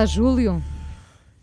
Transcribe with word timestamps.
Olá, 0.00 0.06
Júlio. 0.06 0.64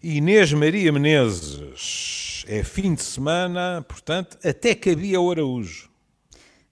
Inês 0.02 0.52
Maria 0.52 0.92
Menezes. 0.92 2.44
É 2.48 2.64
fim 2.64 2.96
de 2.96 3.04
semana, 3.04 3.86
portanto, 3.88 4.36
até 4.44 4.74
cabia 4.74 5.22
o 5.22 5.30
Araújo. 5.30 5.92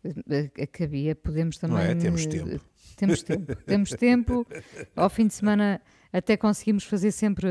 Eh, 0.03 0.66
Cabia, 0.66 1.16
podemos 1.16 1.59
também. 1.59 1.77
Não 1.77 1.84
é? 1.84 1.93
Temos 1.93 2.25
eh, 2.25 2.29
tempo. 2.29 2.66
Temos 2.95 3.21
tempo. 3.21 3.55
Temos 3.67 3.89
tempo. 3.91 4.48
Ao 4.98 5.08
fim 5.11 5.27
de 5.27 5.35
semana 5.35 5.80
até 6.11 6.35
conseguimos 6.35 6.85
fazer 6.85 7.11
sempre 7.11 7.48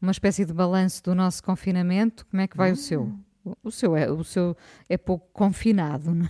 uma 0.00 0.10
espécie 0.10 0.44
de 0.44 0.52
balanço 0.52 1.00
do 1.00 1.14
nosso 1.14 1.40
confinamento. 1.40 2.26
Como 2.26 2.42
é 2.42 2.48
que 2.48 2.56
vai 2.56 2.72
o 2.72 2.76
seu? 2.76 3.02
Hum. 3.44 3.56
O- 3.62 3.70
seu 3.70 3.96
é, 3.96 4.10
o 4.10 4.24
seu 4.24 4.56
é 4.88 4.96
pouco 4.96 5.28
confinado, 5.32 6.12
não 6.12 6.26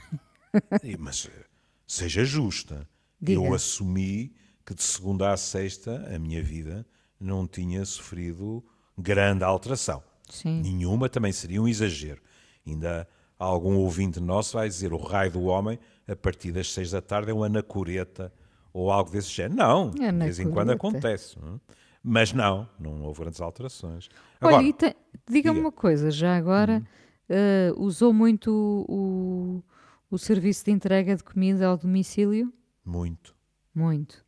é? 0.82 0.96
Mas 0.98 1.30
eh, 1.34 1.44
seja 1.86 2.26
justa. 2.26 2.86
Diga. 3.18 3.40
Eu 3.40 3.54
assumi 3.54 4.34
que 4.66 4.74
de 4.74 4.82
segunda 4.82 5.32
a 5.32 5.36
sexta 5.38 6.14
a 6.14 6.18
minha 6.18 6.42
vida 6.42 6.86
não 7.22 7.46
tinha 7.46 7.84
sofrido 7.84 8.64
grande 8.98 9.44
alteração. 9.44 10.02
Sim. 10.28 10.60
Nenhuma 10.62 11.08
também 11.08 11.32
seria 11.32 11.60
um 11.62 11.68
exagero. 11.68 12.20
Ainda 12.66 13.06
algum 13.38 13.76
ouvinte 13.76 14.20
nosso 14.20 14.54
vai 14.54 14.68
dizer 14.68 14.92
o 14.92 14.96
raio 14.96 15.32
do 15.32 15.42
homem 15.44 15.78
a 16.06 16.16
partir 16.16 16.52
das 16.52 16.72
seis 16.72 16.90
da 16.90 17.00
tarde 17.00 17.30
é 17.30 17.34
uma 17.34 17.46
anacoreta 17.46 18.32
ou 18.72 18.90
algo 18.90 19.10
desse 19.10 19.30
género. 19.30 19.56
Não, 19.56 19.90
de 19.90 20.10
vez 20.12 20.38
em 20.38 20.50
quando 20.50 20.70
acontece. 20.70 21.38
não 21.40 21.56
é? 21.56 21.60
Mas 22.02 22.32
não, 22.32 22.68
não 22.78 23.02
houve 23.02 23.20
grandes 23.20 23.40
alterações. 23.40 24.08
Agora, 24.40 24.56
Olha, 24.56 24.64
diga-me 24.72 24.94
diga. 25.30 25.52
Hum. 25.52 25.60
uma 25.60 25.72
coisa, 25.72 26.10
já 26.10 26.36
agora 26.36 26.82
eh, 27.28 27.72
usou 27.76 28.12
muito 28.12 28.50
o, 28.88 29.62
o 30.10 30.18
serviço 30.18 30.64
de 30.64 30.72
entrega 30.72 31.14
de 31.14 31.22
comida 31.22 31.66
ao 31.66 31.76
domicílio? 31.76 32.52
muito. 32.84 33.34
Muito. 33.74 34.24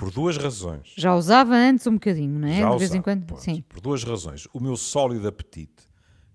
Por 0.00 0.10
duas 0.10 0.38
razões. 0.38 0.94
Já 0.96 1.14
usava 1.14 1.54
antes 1.54 1.86
um 1.86 1.92
bocadinho, 1.92 2.38
não 2.38 2.48
é? 2.48 2.60
Já 2.60 2.70
de 2.70 2.78
vez 2.78 2.90
em 2.90 2.94
usava, 2.94 3.02
quando. 3.04 3.26
pronto, 3.26 3.42
Sim. 3.42 3.62
Por 3.68 3.80
duas 3.82 4.02
razões. 4.02 4.48
O 4.50 4.58
meu 4.58 4.74
sólido 4.74 5.28
apetite, 5.28 5.86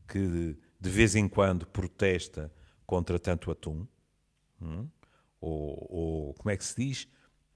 que 0.07 0.55
de 0.79 0.89
vez 0.89 1.15
em 1.15 1.27
quando 1.27 1.65
protesta 1.65 2.53
contra 2.85 3.17
tanto 3.17 3.49
atum, 3.49 3.87
hum, 4.61 4.87
ou, 5.41 5.87
ou, 5.89 6.33
como 6.35 6.51
é 6.51 6.57
que 6.57 6.63
se 6.63 6.75
diz? 6.77 7.07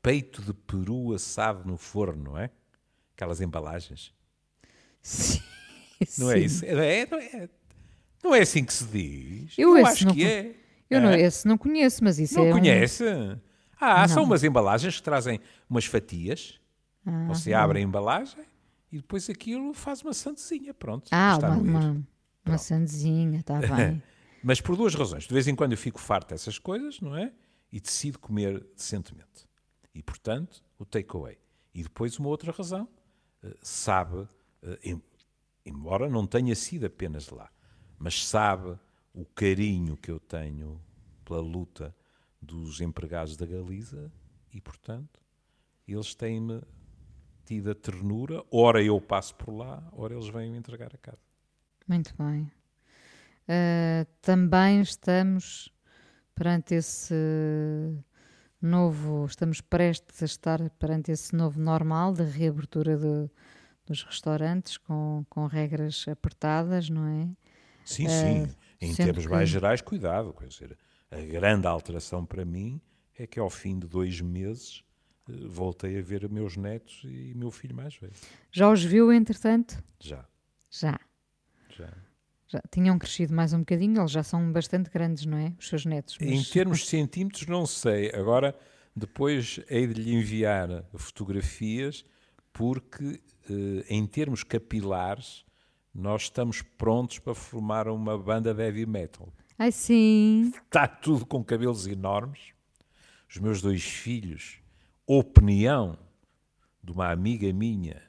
Peito 0.01 0.41
de 0.41 0.51
peru 0.51 1.13
assado 1.13 1.63
no 1.63 1.77
forno, 1.77 2.31
não 2.31 2.37
é? 2.39 2.49
Aquelas 3.15 3.39
embalagens. 3.39 4.11
Sim. 5.03 5.39
Não 6.17 6.31
é 6.31 6.39
isso? 6.39 6.65
É, 6.65 7.05
não, 7.05 7.17
é, 7.19 7.49
não 8.23 8.33
é 8.35 8.39
assim 8.41 8.63
que 8.65 8.73
se 8.73 8.85
diz. 8.85 9.53
Eu 9.59 9.77
esse 9.77 9.87
acho 9.91 10.05
não 10.07 10.13
que 10.15 10.25
é. 10.25 10.55
Eu 10.89 11.01
não, 11.01 11.09
Hã? 11.09 11.17
esse 11.17 11.47
não 11.47 11.55
conheço, 11.57 12.03
mas 12.03 12.17
isso 12.17 12.33
Não 12.35 12.45
é 12.45 12.49
um- 12.49 12.51
conhece? 12.57 13.03
Ah, 13.79 14.07
são 14.07 14.17
Não. 14.17 14.23
umas 14.25 14.43
embalagens 14.43 14.97
que 14.97 15.03
trazem 15.03 15.39
umas 15.69 15.85
fatias. 15.85 16.59
Ah, 17.05 17.27
Você 17.27 17.53
abre 17.53 17.79
a 17.79 17.81
embalagem 17.81 18.43
e 18.91 18.97
depois 18.97 19.29
aquilo 19.29 19.73
faz 19.73 20.01
uma 20.01 20.13
santezinha. 20.13 20.73
Pronto. 20.73 21.07
Ah, 21.11 21.35
está 21.35 21.47
uma, 21.49 21.55
no 21.57 21.63
uma, 21.63 22.07
uma 22.45 22.57
sandezinha, 22.57 23.39
está 23.39 23.59
bem. 23.61 24.01
Mas 24.43 24.59
por 24.61 24.75
duas 24.75 24.93
razões. 24.95 25.23
De 25.27 25.33
vez 25.33 25.47
em 25.47 25.55
quando 25.55 25.71
eu 25.73 25.77
fico 25.77 25.99
farto 25.99 26.29
dessas 26.29 26.57
coisas, 26.59 26.99
não 27.01 27.15
é? 27.15 27.31
E 27.71 27.79
decido 27.79 28.17
comer 28.19 28.59
decentemente. 28.75 29.47
E, 29.93 30.01
portanto, 30.03 30.63
o 30.77 30.85
takeaway. 30.85 31.37
E 31.73 31.83
depois 31.83 32.17
uma 32.19 32.29
outra 32.29 32.51
razão. 32.51 32.87
eh, 33.43 33.55
sabe, 33.61 34.27
eh, 34.63 34.79
em- 34.83 35.01
embora 35.65 36.09
não 36.09 36.27
tenha 36.27 36.53
sido 36.55 36.85
apenas 36.85 37.29
lá, 37.29 37.49
mas 37.97 38.25
sabe 38.27 38.77
o 39.13 39.23
carinho 39.23 39.95
que 39.95 40.11
eu 40.11 40.19
tenho 40.19 40.81
pela 41.23 41.39
luta 41.39 41.95
dos 42.41 42.81
empregados 42.81 43.35
da 43.37 43.45
Galiza 43.45 44.11
e, 44.53 44.59
portanto, 44.61 45.19
eles 45.87 46.13
têm-me 46.15 46.61
tido 47.45 47.71
a 47.71 47.75
ternura. 47.75 48.43
Ora 48.51 48.81
eu 48.83 48.99
passo 49.01 49.35
por 49.35 49.51
lá, 49.51 49.87
ora 49.91 50.13
eles 50.13 50.27
vêm 50.29 50.51
me 50.51 50.57
entregar 50.57 50.93
a 50.93 50.97
casa. 50.97 51.21
Muito 51.87 52.13
bem. 52.17 52.51
Ah, 53.47 54.05
também 54.21 54.81
estamos 54.81 55.73
perante 56.35 56.75
esse 56.75 57.13
novo, 58.61 59.25
estamos 59.25 59.61
prestes 59.61 60.21
a 60.21 60.25
estar 60.25 60.69
perante 60.71 61.11
esse 61.11 61.35
novo 61.35 61.59
normal 61.59 62.13
de 62.13 62.23
reabertura 62.23 62.97
de- 62.97 63.29
dos 63.85 64.03
restaurantes 64.03 64.77
com, 64.77 65.25
com 65.29 65.47
regras 65.47 66.05
apertadas, 66.07 66.89
não 66.89 67.07
é? 67.07 67.29
Sim, 67.83 68.07
sim. 68.07 68.47
Em 68.79 68.95
termos 68.95 69.25
que- 69.25 69.31
mais 69.31 69.49
gerais, 69.49 69.81
cuidado. 69.81 70.33
Quer 70.33 70.47
dizer, 70.47 70.77
a 71.11 71.19
grande 71.21 71.67
alteração 71.67 72.25
para 72.25 72.45
mim 72.45 72.79
é 73.17 73.25
que 73.27 73.39
ao 73.39 73.49
fim 73.49 73.77
de 73.79 73.87
dois 73.87 74.21
meses 74.21 74.83
eh, 75.29 75.33
voltei 75.47 75.97
a 75.99 76.01
ver 76.01 76.29
meus 76.29 76.55
netos 76.55 77.01
e 77.03 77.33
meu 77.35 77.51
filho 77.51 77.75
mais 77.75 77.95
velho. 77.95 78.13
Já 78.51 78.69
os 78.71 78.83
viu, 78.83 79.11
entretanto? 79.11 79.81
Já, 79.99 80.25
Já. 80.69 80.99
já. 81.69 81.91
Já 82.47 82.61
tinham 82.71 82.97
crescido 82.97 83.31
mais 83.33 83.53
um 83.53 83.59
bocadinho, 83.59 84.01
eles 84.01 84.09
já 84.11 84.23
são 84.23 84.51
bastante 84.51 84.89
grandes, 84.89 85.23
não 85.25 85.37
é? 85.37 85.53
Os 85.59 85.67
seus 85.67 85.85
netos. 85.85 86.17
Em 86.19 86.37
mas- 86.37 86.49
termos 86.49 86.79
de 86.79 86.85
centímetros, 86.87 87.45
não 87.45 87.65
sei. 87.67 88.09
Agora, 88.13 88.55
depois 88.95 89.59
hei 89.69 89.85
de 89.85 89.93
lhe 90.01 90.15
enviar 90.15 90.83
fotografias, 90.95 92.03
porque 92.51 93.21
eh, 93.49 93.85
em 93.89 94.05
termos 94.07 94.43
capilares, 94.43 95.45
nós 95.93 96.23
estamos 96.23 96.61
prontos 96.63 97.19
para 97.19 97.35
formar 97.35 97.87
uma 97.87 98.17
banda 98.17 98.51
de 98.53 98.63
heavy 98.63 98.85
metal. 98.87 99.31
Ai, 99.61 99.73
sim. 99.73 100.53
está 100.65 100.87
tudo 100.87 101.25
com 101.25 101.43
cabelos 101.43 101.85
enormes. 101.85 102.53
Os 103.29 103.37
meus 103.37 103.61
dois 103.61 103.83
filhos, 103.83 104.61
opinião 105.05 105.99
de 106.81 106.93
uma 106.93 107.11
amiga 107.11 107.51
minha, 107.51 108.01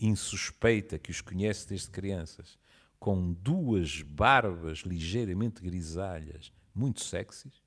insuspeita, 0.00 0.98
que 0.98 1.12
os 1.12 1.20
conhece 1.20 1.68
desde 1.68 1.90
crianças, 1.90 2.58
com 2.98 3.32
duas 3.32 4.02
barbas 4.02 4.78
ligeiramente 4.80 5.62
grisalhas, 5.62 6.52
muito 6.74 7.04
sexys. 7.04 7.62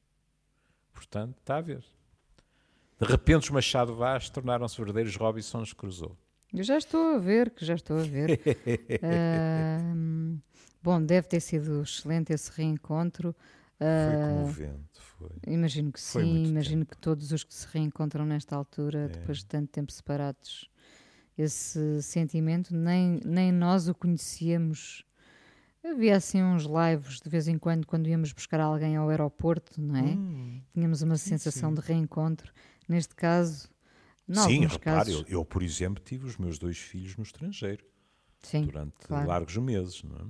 Portanto, 0.92 1.38
está 1.40 1.56
a 1.58 1.62
ver. 1.62 1.84
De 3.00 3.08
repente, 3.08 3.44
os 3.44 3.50
Machado 3.52 3.96
Vaz 3.96 4.30
tornaram-se 4.30 4.76
verdadeiros 4.76 5.16
Robinsons 5.16 5.72
Crusoe. 5.72 6.12
Eu 6.54 6.64
já 6.64 6.78
estou 6.78 7.16
a 7.16 7.18
ver, 7.18 7.52
que 7.52 7.64
já 7.64 7.76
estou 7.76 7.98
a 8.00 8.04
ver. 8.04 8.42
Ahm, 9.02 10.40
bom, 10.82 11.02
deve 11.04 11.28
ter 11.28 11.40
sido 11.40 11.82
excelente 11.82 12.34
esse 12.34 12.52
reencontro. 12.52 13.36
Foi 13.92 14.18
Ah, 14.18 14.18
comovente, 14.18 15.00
foi. 15.02 15.30
imagino 15.48 15.92
que 15.92 16.00
Foi 16.02 16.24
sim, 16.24 16.44
imagino 16.46 16.86
que 16.86 16.98
todos 16.98 17.32
os 17.32 17.44
que 17.44 17.54
se 17.54 17.68
reencontram 17.68 18.26
nesta 18.26 18.56
altura, 18.56 19.06
É. 19.06 19.08
depois 19.10 19.40
de 19.40 19.46
tanto 19.46 19.70
tempo 19.72 19.92
separados, 19.92 20.70
esse 21.38 22.02
sentimento, 22.04 22.76
nem, 22.76 23.20
nem 23.26 23.52
nós 23.52 23.88
o 23.88 23.96
conhecíamos. 23.96 25.06
Havia 25.84 26.18
assim 26.18 26.44
uns 26.44 26.64
lives 26.66 27.20
de 27.22 27.30
vez 27.30 27.48
em 27.48 27.58
quando, 27.58 27.86
quando 27.88 28.08
íamos 28.08 28.34
buscar 28.34 28.60
alguém 28.60 28.98
ao 28.98 29.10
aeroporto, 29.10 29.82
não 29.82 29.96
é? 29.96 30.02
Hum. 30.16 30.62
Tínhamos 30.74 31.02
uma 31.02 31.18
sensação 31.18 31.70
sim. 31.70 31.76
de 31.76 31.82
reencontro. 31.82 32.52
Neste 32.88 33.16
caso, 33.16 33.70
em 34.28 34.34
Sim, 34.36 34.66
repare, 34.66 34.80
casos. 34.80 35.14
eu, 35.14 35.26
eu, 35.28 35.46
por 35.46 35.64
exemplo, 35.64 36.04
tive 36.04 36.26
os 36.26 36.38
meus 36.38 36.60
dois 36.60 36.78
filhos 36.78 37.16
no 37.18 37.24
estrangeiro. 37.24 37.86
sim, 38.42 38.66
durante 38.66 38.96
claro. 39.04 39.28
largos 39.28 39.58
meses, 39.58 40.04
não 40.04 40.16
é? 40.18 40.26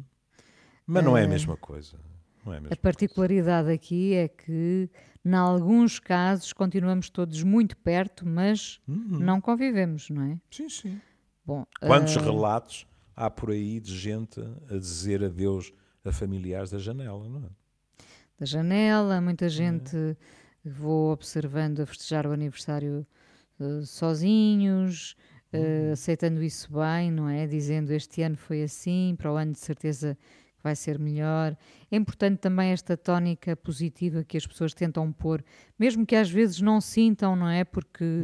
Mas 0.90 1.04
não 1.04 1.16
é 1.18 1.24
a 1.24 1.28
mesma 1.28 1.56
coisa. 1.56 1.98
É 2.46 2.50
a 2.50 2.52
mesma 2.54 2.70
A 2.72 2.76
particularidade 2.78 3.70
aqui 3.72 4.14
é 4.16 4.28
que, 4.28 4.90
em 5.24 5.34
alguns 5.34 6.00
casos, 6.00 6.52
continuamos 6.52 7.10
todos 7.10 7.44
muito 7.44 7.78
perto, 7.78 8.26
mas 8.28 8.80
Uhum. 8.88 9.20
não 9.20 9.40
convivemos, 9.40 10.10
não 10.10 10.24
é? 10.24 10.40
Sim, 10.50 10.68
sim. 10.68 11.02
Bom, 11.46 11.66
Quantos 11.80 12.18
ah, 12.18 12.22
relatos 12.22 12.88
há 13.16 13.30
por 13.30 13.52
aí 13.52 13.80
de 13.80 13.96
gente 13.98 14.40
a 14.70 14.78
dizer 14.78 15.24
adeus 15.24 15.72
a 16.04 16.12
familiares 16.12 16.72
da 16.72 16.80
janela, 16.80 17.28
não 17.28 17.46
é? 17.46 17.50
da 18.40 18.46
janela, 18.46 19.20
muita 19.20 19.50
gente 19.50 19.96
vou 20.64 21.12
observando 21.12 21.82
a 21.82 21.86
festejar 21.86 22.26
o 22.26 22.32
aniversário 22.32 23.06
eh, 23.60 23.82
sozinhos, 23.84 25.16
eh, 25.52 25.90
aceitando 25.92 26.42
isso 26.42 26.72
bem, 26.72 27.12
não 27.12 27.28
é? 27.28 27.46
Dizendo 27.46 27.92
este 27.92 28.22
ano 28.22 28.38
foi 28.38 28.64
assim, 28.64 29.14
para 29.18 29.32
o 29.32 29.36
ano 29.36 29.52
de 29.52 29.60
certeza 29.60 30.18
vai 30.64 30.76
ser 30.76 31.00
melhor. 31.00 31.58
É 31.92 31.96
importante 31.96 32.40
também 32.40 32.72
esta 32.72 32.96
tónica 32.98 33.56
positiva 33.56 34.24
que 34.24 34.38
as 34.38 34.46
pessoas 34.46 34.74
tentam 34.74 35.12
pôr, 35.12 35.44
mesmo 35.78 36.06
que 36.06 36.16
às 36.16 36.30
vezes 36.30 36.62
não 36.62 36.82
sintam, 36.82 37.36
não 37.36 37.48
é? 37.48 37.64
Porque 37.64 38.24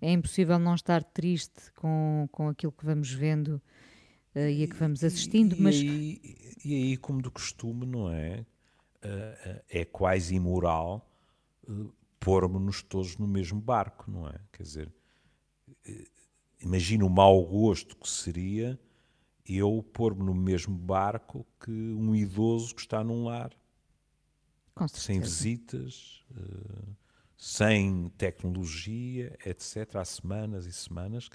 é 0.00 0.12
impossível 0.12 0.58
não 0.58 0.74
estar 0.74 1.02
triste 1.02 1.72
com, 1.76 2.28
com 2.32 2.48
aquilo 2.48 2.72
que 2.72 2.84
vamos 2.84 3.10
vendo 3.10 3.60
eh, 4.34 4.52
e 4.52 4.64
a 4.64 4.66
que 4.68 4.76
vamos 4.76 5.02
assistindo, 5.02 5.56
e, 5.56 5.60
mas 5.60 5.76
aí, 5.76 6.20
e 6.64 6.74
aí, 6.74 6.96
como 6.96 7.22
de 7.22 7.30
costume, 7.30 7.86
não 7.86 8.12
é? 8.12 8.44
Ah, 9.02 9.62
é 9.68 9.84
quase 9.84 10.34
imoral 10.34 11.08
ah, 11.68 11.86
pormos-nos 12.18 12.82
todos 12.82 13.16
no 13.18 13.26
mesmo 13.26 13.60
barco, 13.60 14.10
não 14.10 14.26
é? 14.28 14.40
Quer 14.52 14.62
dizer, 14.62 14.92
eh, 15.86 16.06
imagina 16.60 17.04
o 17.04 17.10
mau 17.10 17.44
gosto 17.46 17.96
que 17.96 18.08
seria 18.08 18.78
eu 19.48 19.84
pôr-me 19.92 20.22
no 20.22 20.34
mesmo 20.34 20.76
barco 20.76 21.46
que 21.60 21.70
um 21.70 22.14
idoso 22.14 22.74
que 22.74 22.80
está 22.80 23.02
num 23.02 23.24
lar, 23.24 23.52
sem 24.88 25.20
visitas, 25.20 26.24
eh, 26.36 26.88
sem 27.36 28.08
tecnologia, 28.16 29.36
etc., 29.44 29.96
há 29.96 30.04
semanas 30.04 30.66
e 30.66 30.72
semanas. 30.72 31.28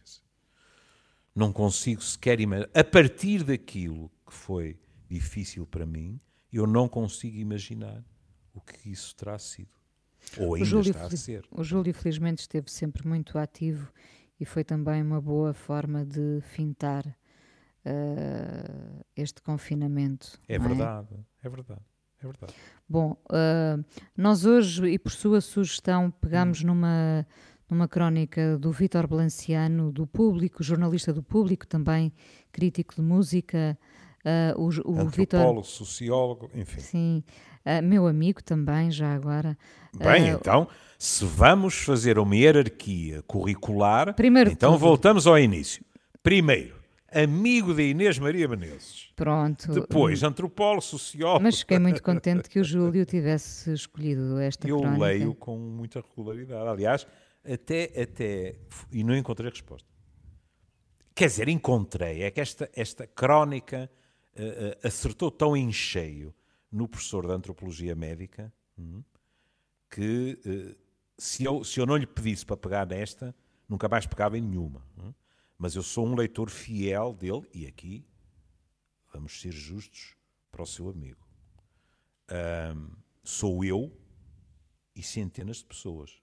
Não 1.34 1.54
consigo 1.54 2.02
sequer 2.02 2.40
imaginar. 2.40 2.70
A 2.74 2.84
partir 2.84 3.44
daquilo 3.44 4.12
que 4.26 4.34
foi 4.34 4.80
difícil 5.10 5.66
para 5.66 5.86
mim, 5.86 6.20
eu 6.52 6.68
não 6.68 6.88
consigo 6.90 7.38
imaginar 7.38 8.04
o 8.54 8.60
que 8.60 8.92
isso 8.92 9.16
terá 9.16 9.40
sido. 9.40 9.72
Ou 10.38 10.56
ainda 10.56 10.66
Júlio, 10.66 10.92
está 10.92 11.06
a 11.06 11.18
ser. 11.18 11.46
O 11.50 11.64
Júlio, 11.64 11.94
felizmente, 11.94 12.42
esteve 12.42 12.70
sempre 12.70 13.08
muito 13.08 13.38
ativo 13.38 13.92
e 14.40 14.46
foi 14.46 14.64
também 14.64 15.02
uma 15.02 15.22
boa 15.22 15.54
forma 15.54 16.06
de 16.06 16.42
fintar 16.42 17.18
uh, 17.86 19.06
este 19.16 19.42
confinamento. 19.42 20.40
É 20.48 20.58
verdade, 20.60 21.16
é? 21.44 21.48
é 21.48 21.50
verdade. 21.50 21.82
É 22.24 22.28
verdade. 22.28 22.54
Bom, 22.88 23.18
uh, 23.30 23.84
nós 24.16 24.46
hoje, 24.46 24.86
e 24.88 25.00
por 25.00 25.12
sua 25.12 25.42
sugestão, 25.42 26.12
pegámos 26.12 26.64
hum. 26.64 26.68
numa, 26.68 27.26
numa 27.70 27.88
crónica 27.88 28.58
do 28.58 28.72
Vítor 28.72 29.08
Blanciano, 29.08 29.92
do 29.92 30.06
Público, 30.06 30.64
jornalista 30.64 31.12
do 31.12 31.24
Público, 31.24 31.66
também 31.66 32.14
crítico 32.52 32.96
de 32.96 33.02
música. 33.02 33.78
Uh, 34.24 34.62
o, 34.62 34.66
o 34.66 35.00
Antropólogo, 35.00 35.10
Vítor, 35.10 35.66
sociólogo, 35.66 36.52
enfim. 36.54 36.80
Sim, 36.80 37.24
uh, 37.66 37.82
meu 37.82 38.06
amigo 38.06 38.44
também, 38.44 38.92
já 38.92 39.16
agora. 39.16 39.58
Bem, 39.98 40.28
então, 40.28 40.68
se 41.00 41.26
vamos 41.26 41.74
fazer 41.82 42.20
uma 42.20 42.36
hierarquia 42.36 43.24
curricular, 43.24 44.14
Primeiro 44.14 44.52
então 44.52 44.78
voltamos 44.78 45.26
ao 45.26 45.40
início. 45.40 45.84
Primeiro, 46.22 46.81
amigo 47.12 47.74
de 47.74 47.90
Inês 47.90 48.18
Maria 48.18 48.48
Menezes. 48.48 49.12
Pronto. 49.16 49.72
Depois, 49.72 50.24
antropólogo, 50.24 50.82
sociólogo. 50.82 51.44
Mas 51.44 51.60
fiquei 51.60 51.78
muito 51.78 52.02
contente 52.02 52.50
que 52.50 52.60
o 52.60 52.64
Júlio 52.64 53.06
tivesse 53.06 53.74
escolhido 53.74 54.40
esta 54.40 54.68
Eu 54.68 54.80
crónica. 54.80 55.06
leio 55.06 55.36
com 55.36 55.58
muita 55.58 56.02
regularidade. 56.02 56.70
Aliás, 56.70 57.08
até, 57.44 58.02
até, 58.02 58.56
e 58.92 59.04
não 59.04 59.16
encontrei 59.16 59.50
resposta. 59.50 59.88
Quer 61.14 61.28
dizer, 61.28 61.50
encontrei, 61.50 62.24
é 62.24 62.32
que 62.32 62.40
esta, 62.40 62.70
esta 62.74 63.06
crónica 63.06 63.92
uh, 64.34 64.88
acertou 64.88 65.30
tão 65.30 65.56
em 65.58 65.72
cheio 65.72 66.34
no 66.72 66.88
professor 66.88 67.28
de 67.28 67.34
Antropologia 67.34 67.94
Médica 67.94 68.52
hum, 68.80 69.04
que 69.90 70.40
uh, 70.46 70.76
se, 71.18 71.44
eu, 71.44 71.64
se 71.66 71.80
eu 71.80 71.86
não 71.86 71.98
lhe 71.98 72.08
pedisse 72.08 72.46
para 72.46 72.56
pegar 72.56 72.88
nesta, 72.88 73.36
nunca 73.68 73.90
mais 73.90 74.06
pegava 74.06 74.38
em 74.38 74.42
nenhuma. 74.42 74.82
Hum 74.98 75.12
mas 75.62 75.76
eu 75.76 75.84
sou 75.84 76.08
um 76.08 76.16
leitor 76.16 76.50
fiel 76.50 77.14
dele, 77.14 77.48
e 77.54 77.68
aqui 77.68 78.04
vamos 79.14 79.40
ser 79.40 79.52
justos 79.52 80.16
para 80.52 80.64
o 80.64 80.66
seu 80.66 80.90
amigo. 80.90 81.24
Um, 82.76 82.90
sou 83.24 83.64
eu 83.64 83.96
e 84.96 85.04
centenas 85.04 85.58
de 85.58 85.66
pessoas, 85.66 86.20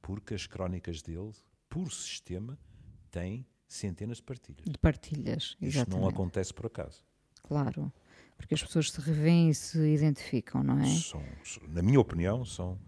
porque 0.00 0.32
as 0.32 0.46
crónicas 0.46 1.02
dele, 1.02 1.30
por 1.68 1.92
sistema, 1.92 2.58
têm 3.10 3.46
centenas 3.68 4.16
de 4.16 4.22
partilhas. 4.22 4.64
De 4.64 4.78
partilhas, 4.78 5.58
exatamente. 5.60 5.90
Isto 5.90 6.00
não 6.00 6.08
acontece 6.08 6.54
por 6.54 6.64
acaso. 6.64 7.04
Claro, 7.42 7.92
porque 8.34 8.54
as 8.54 8.62
pessoas 8.62 8.90
se 8.90 8.98
revêem 8.98 9.50
e 9.50 9.54
se 9.54 9.78
identificam, 9.78 10.62
não 10.62 10.78
é? 10.78 10.86
São, 10.86 11.22
na 11.68 11.82
minha 11.82 12.00
opinião, 12.00 12.46
são, 12.46 12.80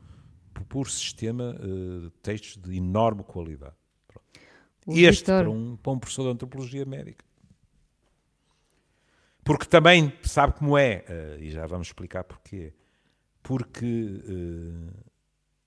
por 0.71 0.89
sistema, 0.91 1.55
uh, 1.55 2.11
textos 2.23 2.57
de 2.63 2.77
enorme 2.77 3.23
qualidade. 3.23 3.77
O 4.87 4.93
este 4.93 5.19
Victor... 5.19 5.43
para, 5.43 5.51
um, 5.51 5.77
para 5.77 5.93
um 5.93 5.99
professor 5.99 6.23
de 6.23 6.29
antropologia 6.31 6.85
médica. 6.85 7.25
Porque 9.45 9.67
também 9.67 10.13
sabe 10.23 10.55
como 10.55 10.79
é, 10.79 11.05
uh, 11.09 11.43
e 11.43 11.51
já 11.51 11.67
vamos 11.67 11.89
explicar 11.89 12.25
porquê. 12.25 12.73
Porque 13.43 13.85
uh, 13.85 15.05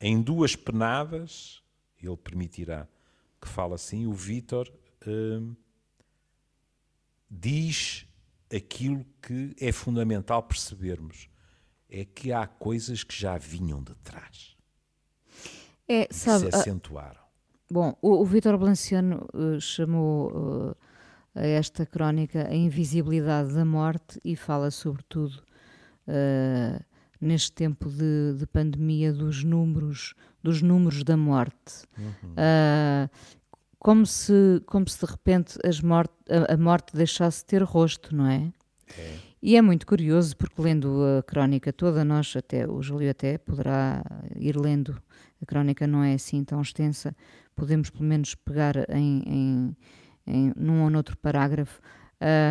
em 0.01 0.21
duas 0.21 0.56
penadas, 0.56 1.62
ele 2.01 2.18
permitirá 2.18 2.88
que 3.42 3.48
fale 3.48 3.74
assim, 3.74 4.06
o 4.06 4.13
Vítor 4.13 4.71
uh, 5.07 5.56
diz 7.30 8.06
aquilo 8.54 9.06
que 9.22 9.56
é 9.60 9.72
fundamental 9.72 10.44
percebermos. 10.44 11.30
É 11.89 12.06
que 12.06 12.31
há 12.31 12.45
coisas 12.45 13.04
que 13.04 13.15
já 13.15 13.38
vinham 13.38 13.81
de 13.81 13.95
trás. 13.95 14.56
É, 15.88 16.07
sabe, 16.12 16.51
se 16.51 16.56
acentuaram. 16.56 17.28
Bom, 17.71 17.95
o, 18.01 18.21
o 18.21 18.25
Vítor 18.25 18.57
Blanciano 18.57 19.27
uh, 19.33 19.62
chamou 19.62 20.31
uh, 20.31 20.75
a 21.36 21.45
esta 21.45 21.86
crónica 21.86 22.48
a 22.48 22.56
invisibilidade 22.56 23.54
da 23.54 23.63
morte 23.63 24.19
e 24.25 24.36
fala 24.36 24.71
sobretudo 24.71 25.44
uh, 26.07 26.83
neste 27.21 27.51
tempo 27.51 27.88
de, 27.89 28.33
de, 28.39 28.48
pandemia 28.48 29.13
dos 29.13 29.44
números, 29.44 30.16
dos 30.42 30.63
números 30.63 31.04
da 31.04 31.16
morte. 31.16 31.86
Uhum. 31.98 32.33
como, 33.77 34.06
se, 34.06 34.63
como 34.65 34.88
se 34.88 35.06
de 35.06 35.12
repente 35.12 35.60
morte, 35.83 36.13
a, 36.30 36.54
a, 36.54 36.57
morte 36.57 36.95
deixasse 36.95 37.45
ter 37.45 37.62
rosto, 37.62 38.15
não 38.15 38.25
é? 38.25 38.51
é? 38.98 39.15
E 39.42 39.56
é 39.56 39.62
muito 39.62 39.86
curioso 39.86 40.36
porque 40.36 40.62
lendo 40.62 41.01
a 41.19 41.24
crónica 41.24 41.72
toda, 41.72 42.04
nós 42.04 42.33
até, 42.36 42.68
o 42.68 42.81
Júlio 42.81 43.10
até 43.12 43.38
poderá 43.38 44.04
ir 44.36 44.57
lendo, 44.57 45.01
a 45.42 45.45
crónica 45.45 45.86
não 45.86 46.04
é 46.04 46.13
assim 46.13 46.44
tão 46.44 46.62
extensa, 46.62 47.15
podemos 47.59 47.89
pelo 47.89 48.06
menos 48.06 48.33
pegar 48.33 48.75
em, 48.89 49.23
em, 49.27 49.77
em 50.25 50.53
num 50.56 50.83
ou 50.83 50.89
noutro 50.89 51.17
parágrafo 51.17 51.81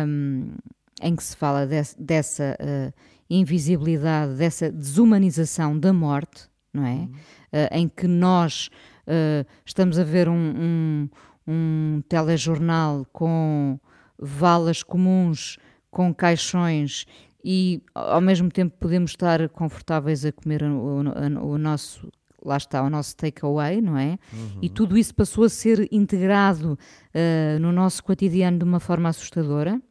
um, 0.07 0.53
em 1.01 1.15
que 1.15 1.23
se 1.23 1.35
fala 1.35 1.65
dessa 1.65 2.55
uh, 2.59 2.93
invisibilidade, 3.29 4.35
dessa 4.35 4.71
desumanização 4.71 5.77
da 5.77 5.91
morte, 5.91 6.47
não 6.71 6.85
é? 6.85 6.93
Uhum. 6.93 7.05
Uh, 7.05 7.67
em 7.71 7.87
que 7.87 8.07
nós 8.07 8.69
uh, 9.07 9.47
estamos 9.65 9.97
a 9.97 10.03
ver 10.03 10.29
um, 10.29 10.35
um, 10.35 11.09
um 11.47 12.03
telejornal 12.07 13.05
com 13.11 13.79
valas 14.17 14.83
comuns, 14.83 15.57
com 15.89 16.13
caixões 16.13 17.07
e 17.43 17.81
ao 17.95 18.21
mesmo 18.21 18.51
tempo 18.51 18.75
podemos 18.77 19.11
estar 19.11 19.47
confortáveis 19.49 20.25
a 20.25 20.31
comer 20.31 20.61
o, 20.63 21.01
o, 21.01 21.51
o 21.53 21.57
nosso 21.57 22.11
lá 22.49 22.57
está 22.57 22.81
o 22.81 22.89
nosso 22.89 23.15
takeaway, 23.15 23.79
não 23.79 23.97
é? 23.97 24.17
Uhum. 24.33 24.59
E 24.61 24.69
tudo 24.69 24.97
isso 24.97 25.13
passou 25.13 25.43
a 25.43 25.49
ser 25.49 25.87
integrado 25.91 26.73
uh, 26.73 27.59
no 27.59 27.71
nosso 27.71 28.03
cotidiano 28.03 28.57
de 28.57 28.63
uma 28.63 28.79
forma 28.79 29.07
assustadora. 29.07 29.81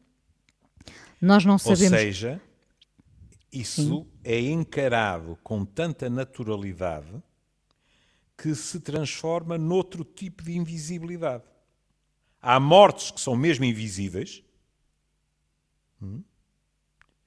Nós 1.20 1.44
não 1.44 1.56
sabemos. 1.58 1.92
Ou 1.92 1.98
seja, 1.98 2.40
isso 3.52 3.82
Sim. 3.82 4.06
é 4.24 4.40
encarado 4.40 5.38
com 5.42 5.64
tanta 5.64 6.10
naturalidade 6.10 7.22
que 8.36 8.54
se 8.54 8.78
transforma 8.80 9.56
noutro 9.56 10.04
tipo 10.04 10.42
de 10.42 10.56
invisibilidade. 10.56 11.44
Há 12.40 12.60
mortes 12.60 13.10
que 13.10 13.20
são 13.20 13.36
mesmo 13.36 13.64
invisíveis. 13.64 14.44
Hum? 16.00 16.22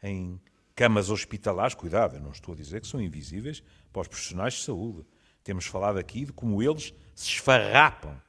Em 0.01 0.39
camas 0.73 1.09
hospitalares, 1.09 1.75
cuidado, 1.75 2.15
eu 2.15 2.21
não 2.21 2.31
estou 2.31 2.53
a 2.53 2.57
dizer 2.57 2.81
que 2.81 2.87
são 2.87 3.01
invisíveis 3.01 3.61
para 3.91 4.03
os 4.03 4.07
profissionais 4.07 4.53
de 4.53 4.63
saúde. 4.63 5.05
Temos 5.43 5.65
falado 5.65 5.97
aqui 5.97 6.25
de 6.25 6.33
como 6.33 6.61
eles 6.61 6.93
se 7.15 7.29
esfarrapam 7.29 8.21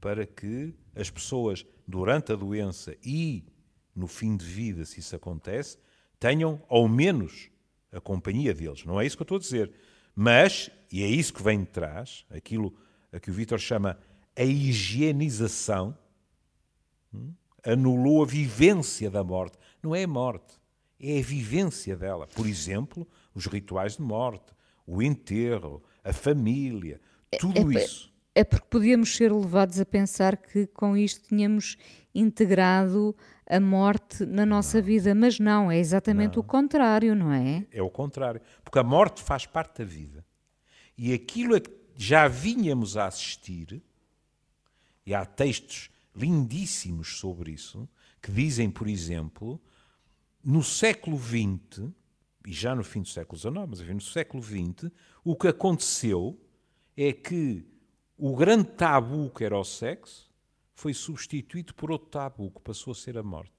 para 0.00 0.26
que 0.26 0.74
as 0.94 1.10
pessoas, 1.10 1.64
durante 1.86 2.32
a 2.32 2.36
doença 2.36 2.96
e 3.02 3.44
no 3.94 4.06
fim 4.06 4.36
de 4.36 4.44
vida, 4.44 4.84
se 4.84 5.00
isso 5.00 5.16
acontece, 5.16 5.78
tenham 6.18 6.62
ao 6.68 6.88
menos 6.88 7.50
a 7.92 8.00
companhia 8.00 8.52
deles. 8.52 8.84
Não 8.84 9.00
é 9.00 9.06
isso 9.06 9.16
que 9.16 9.22
eu 9.22 9.24
estou 9.24 9.36
a 9.36 9.40
dizer. 9.40 9.72
Mas, 10.14 10.70
e 10.90 11.02
é 11.02 11.06
isso 11.06 11.32
que 11.32 11.42
vem 11.42 11.60
de 11.60 11.66
trás, 11.66 12.24
aquilo 12.30 12.74
a 13.12 13.20
que 13.20 13.30
o 13.30 13.34
Vítor 13.34 13.58
chama 13.58 13.98
a 14.36 14.42
higienização, 14.42 15.96
hum, 17.12 17.32
anulou 17.64 18.22
a 18.22 18.26
vivência 18.26 19.10
da 19.10 19.22
morte. 19.22 19.56
Não 19.82 19.94
é 19.94 20.04
a 20.04 20.08
morte, 20.08 20.54
é 20.98 21.18
a 21.18 21.22
vivência 21.22 21.96
dela. 21.96 22.26
Por 22.26 22.46
exemplo, 22.46 23.06
os 23.34 23.46
rituais 23.46 23.96
de 23.96 24.02
morte, 24.02 24.52
o 24.86 25.00
enterro, 25.02 25.82
a 26.04 26.12
família, 26.12 27.00
é, 27.32 27.38
tudo 27.38 27.72
é, 27.72 27.82
isso. 27.82 28.12
É 28.34 28.44
porque 28.44 28.66
podíamos 28.68 29.16
ser 29.16 29.32
levados 29.32 29.80
a 29.80 29.86
pensar 29.86 30.36
que 30.36 30.66
com 30.66 30.96
isto 30.96 31.28
tínhamos 31.28 31.76
integrado 32.14 33.16
a 33.48 33.58
morte 33.58 34.24
na 34.26 34.44
nossa 34.44 34.78
não. 34.78 34.84
vida, 34.84 35.14
mas 35.14 35.38
não, 35.38 35.70
é 35.70 35.78
exatamente 35.78 36.36
não. 36.36 36.42
o 36.42 36.46
contrário, 36.46 37.14
não 37.14 37.32
é? 37.32 37.66
É 37.70 37.82
o 37.82 37.90
contrário, 37.90 38.40
porque 38.62 38.78
a 38.78 38.84
morte 38.84 39.22
faz 39.22 39.46
parte 39.46 39.78
da 39.78 39.84
vida. 39.84 40.24
E 40.96 41.12
aquilo 41.12 41.56
a 41.56 41.60
que 41.60 41.70
já 41.96 42.28
vínhamos 42.28 42.96
a 42.96 43.06
assistir, 43.06 43.82
e 45.06 45.14
há 45.14 45.24
textos 45.24 45.90
lindíssimos 46.14 47.18
sobre 47.18 47.52
isso, 47.52 47.88
que 48.22 48.30
dizem, 48.30 48.70
por 48.70 48.88
exemplo, 48.88 49.60
no 50.42 50.62
século 50.62 51.18
XX, 51.18 51.90
e 52.46 52.52
já 52.52 52.74
no 52.74 52.84
fim 52.84 53.02
do 53.02 53.08
século 53.08 53.38
XIX, 53.38 53.54
mas 53.68 53.80
enfim, 53.80 53.94
no 53.94 54.00
século 54.00 54.42
XX, 54.42 54.90
o 55.24 55.34
que 55.34 55.48
aconteceu 55.48 56.38
é 56.96 57.12
que 57.12 57.66
o 58.16 58.36
grande 58.36 58.68
tabu 58.70 59.30
que 59.30 59.44
era 59.44 59.58
o 59.58 59.64
sexo 59.64 60.30
foi 60.74 60.92
substituído 60.92 61.74
por 61.74 61.90
outro 61.90 62.08
tabu 62.08 62.50
que 62.50 62.60
passou 62.60 62.92
a 62.92 62.94
ser 62.94 63.16
a 63.16 63.22
morte. 63.22 63.52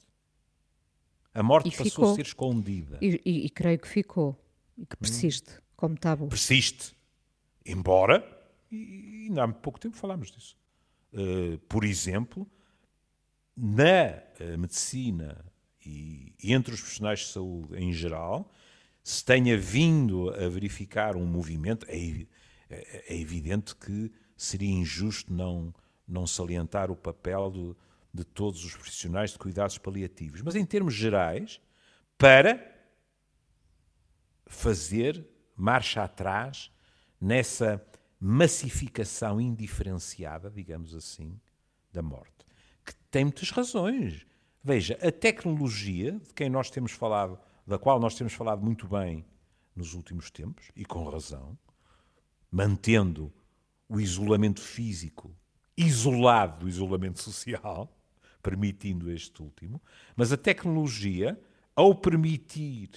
A 1.34 1.44
morte 1.44 1.68
e 1.68 1.72
passou 1.72 1.86
ficou. 1.86 2.12
a 2.12 2.16
ser 2.16 2.22
escondida. 2.22 2.98
E, 3.02 3.22
e, 3.26 3.46
e, 3.46 3.50
creio 3.50 3.80
que 3.80 3.88
ficou. 3.88 4.40
E 4.78 4.86
que 4.86 4.96
persiste 4.96 5.52
hum. 5.52 5.62
como 5.76 5.98
tabu. 5.98 6.28
Persiste. 6.28 6.96
Embora, 7.66 8.24
e 8.72 9.26
ainda 9.28 9.44
há 9.44 9.48
pouco 9.48 9.80
tempo 9.80 9.98
falámos 9.98 10.32
disso. 10.32 10.58
Uh, 11.12 11.58
por 11.68 11.84
exemplo, 11.84 12.48
na 13.56 14.22
eh, 14.40 14.58
medicina 14.58 15.46
e 15.86 16.34
entre 16.44 16.74
os 16.74 16.82
profissionais 16.82 17.20
de 17.20 17.26
saúde 17.28 17.78
em 17.78 17.94
geral, 17.94 18.52
se 19.06 19.24
tenha 19.24 19.56
vindo 19.56 20.32
a 20.32 20.50
verificar 20.50 21.16
um 21.16 21.28
movimento, 21.28 21.86
é, 21.88 22.26
é, 22.68 23.14
é 23.14 23.16
evidente 23.16 23.76
que 23.76 24.12
seria 24.36 24.72
injusto 24.72 25.32
não, 25.32 25.72
não 26.08 26.26
salientar 26.26 26.90
o 26.90 26.96
papel 26.96 27.52
do, 27.52 27.78
de 28.12 28.24
todos 28.24 28.66
os 28.66 28.74
profissionais 28.74 29.30
de 29.30 29.38
cuidados 29.38 29.78
paliativos. 29.78 30.42
Mas 30.42 30.56
em 30.56 30.66
termos 30.66 30.96
gerais, 30.96 31.62
para 32.18 32.60
fazer 34.48 35.24
marcha 35.56 36.04
atrás 36.04 36.72
nessa 37.22 37.86
massificação 38.20 39.40
indiferenciada, 39.40 40.50
digamos 40.50 40.96
assim, 40.96 41.40
da 41.94 42.02
morte, 42.02 42.44
que 42.84 42.96
tem 43.12 43.26
muitas 43.26 43.52
razões. 43.52 44.26
Veja, 44.64 44.98
a 45.00 45.12
tecnologia, 45.12 46.14
de 46.14 46.34
quem 46.34 46.50
nós 46.50 46.72
temos 46.72 46.92
falado, 46.92 47.40
da 47.66 47.78
qual 47.80 48.00
nós 48.00 48.16
temos 48.16 48.34
falado 48.34 48.64
muito 48.64 48.88
bem 48.88 49.26
nos 49.76 49.94
últimos 49.94 50.32
tempos, 50.32 50.72
e 50.76 50.86
com 50.86 51.04
razão, 51.04 51.58
mantendo 52.52 53.34
o 53.90 54.00
isolamento 54.00 54.62
físico 54.62 55.36
isolado 55.78 56.60
do 56.60 56.70
isolamento 56.70 57.22
social, 57.22 57.92
permitindo 58.42 59.12
este 59.12 59.42
último, 59.42 59.82
mas 60.16 60.32
a 60.32 60.38
tecnologia, 60.38 61.40
ao 61.76 61.94
permitir 61.94 62.90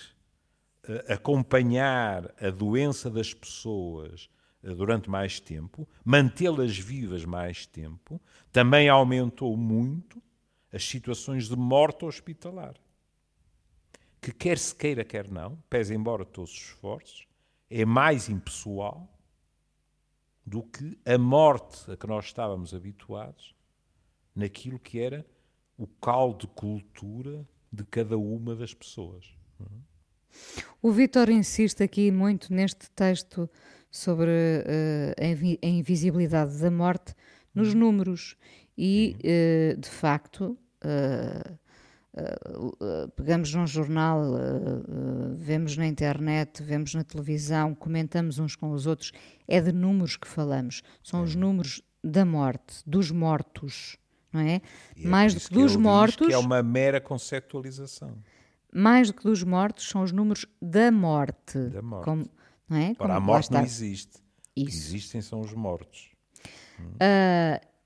uh, 0.84 1.12
acompanhar 1.12 2.32
a 2.40 2.50
doença 2.50 3.10
das 3.10 3.34
pessoas 3.34 4.28
uh, 4.62 4.74
durante 4.74 5.10
mais 5.10 5.40
tempo, 5.40 5.88
mantê-las 6.04 6.78
vivas 6.78 7.24
mais 7.24 7.66
tempo, 7.66 8.20
também 8.52 8.88
aumentou 8.88 9.56
muito 9.56 10.22
as 10.72 10.84
situações 10.84 11.48
de 11.48 11.56
morte 11.56 12.04
hospitalar. 12.04 12.74
Que 14.20 14.32
quer 14.32 14.58
se 14.58 14.74
queira, 14.74 15.04
quer 15.04 15.30
não, 15.30 15.56
pese 15.70 15.94
embora 15.94 16.24
todos 16.24 16.52
os 16.52 16.58
esforços, 16.58 17.26
é 17.70 17.84
mais 17.84 18.28
impessoal 18.28 19.08
do 20.44 20.62
que 20.62 20.98
a 21.04 21.18
morte 21.18 21.90
a 21.90 21.96
que 21.96 22.06
nós 22.06 22.26
estávamos 22.26 22.72
habituados 22.74 23.54
naquilo 24.34 24.78
que 24.78 24.98
era 24.98 25.26
o 25.76 25.86
caldo 25.86 26.46
de 26.46 26.54
cultura 26.54 27.46
de 27.70 27.84
cada 27.84 28.16
uma 28.16 28.56
das 28.56 28.72
pessoas. 28.72 29.26
O 30.80 30.90
Vitor 30.90 31.28
insiste 31.28 31.82
aqui 31.82 32.10
muito 32.10 32.52
neste 32.52 32.90
texto 32.90 33.48
sobre 33.90 34.30
uh, 34.30 35.58
a 35.62 35.66
invisibilidade 35.66 36.58
da 36.58 36.70
morte 36.70 37.14
nos 37.54 37.74
uhum. 37.74 37.80
números 37.80 38.36
e, 38.76 39.16
uh, 39.18 39.80
de 39.80 39.88
facto, 39.88 40.58
Uh, 40.78 41.58
pegamos 43.16 43.52
num 43.54 43.66
jornal, 43.66 44.20
uh, 44.20 44.34
uh, 44.36 45.34
vemos 45.36 45.76
na 45.76 45.86
internet, 45.86 46.62
vemos 46.62 46.94
na 46.94 47.04
televisão, 47.04 47.74
comentamos 47.74 48.38
uns 48.38 48.56
com 48.56 48.70
os 48.70 48.86
outros, 48.86 49.12
é 49.46 49.60
de 49.60 49.72
números 49.72 50.16
que 50.16 50.26
falamos. 50.26 50.82
São 51.02 51.22
os 51.22 51.34
números 51.34 51.82
da 52.02 52.24
morte, 52.24 52.82
dos 52.86 53.10
mortos, 53.10 53.96
não 54.32 54.40
é? 54.40 54.60
é 54.96 55.06
mais 55.06 55.34
do 55.34 55.40
que, 55.40 55.48
que 55.48 55.54
dos 55.54 55.76
mortos. 55.76 56.26
que 56.26 56.32
é 56.32 56.38
uma 56.38 56.62
mera 56.62 57.00
conceptualização. 57.00 58.16
Mais 58.72 59.08
do 59.08 59.14
que 59.14 59.24
dos 59.24 59.42
mortos, 59.42 59.88
são 59.88 60.02
os 60.02 60.12
números 60.12 60.46
da 60.60 60.90
morte. 60.90 61.58
Da 61.58 61.82
morte. 61.82 62.04
Como, 62.04 62.26
não 62.68 62.76
é? 62.76 62.94
Ora, 62.98 63.14
a 63.14 63.20
morte 63.20 63.52
não 63.52 63.62
existe. 63.62 64.18
Isso. 64.54 64.76
existem 64.76 65.20
são 65.20 65.40
os 65.40 65.52
mortos. 65.52 66.10
Hum. 66.80 66.94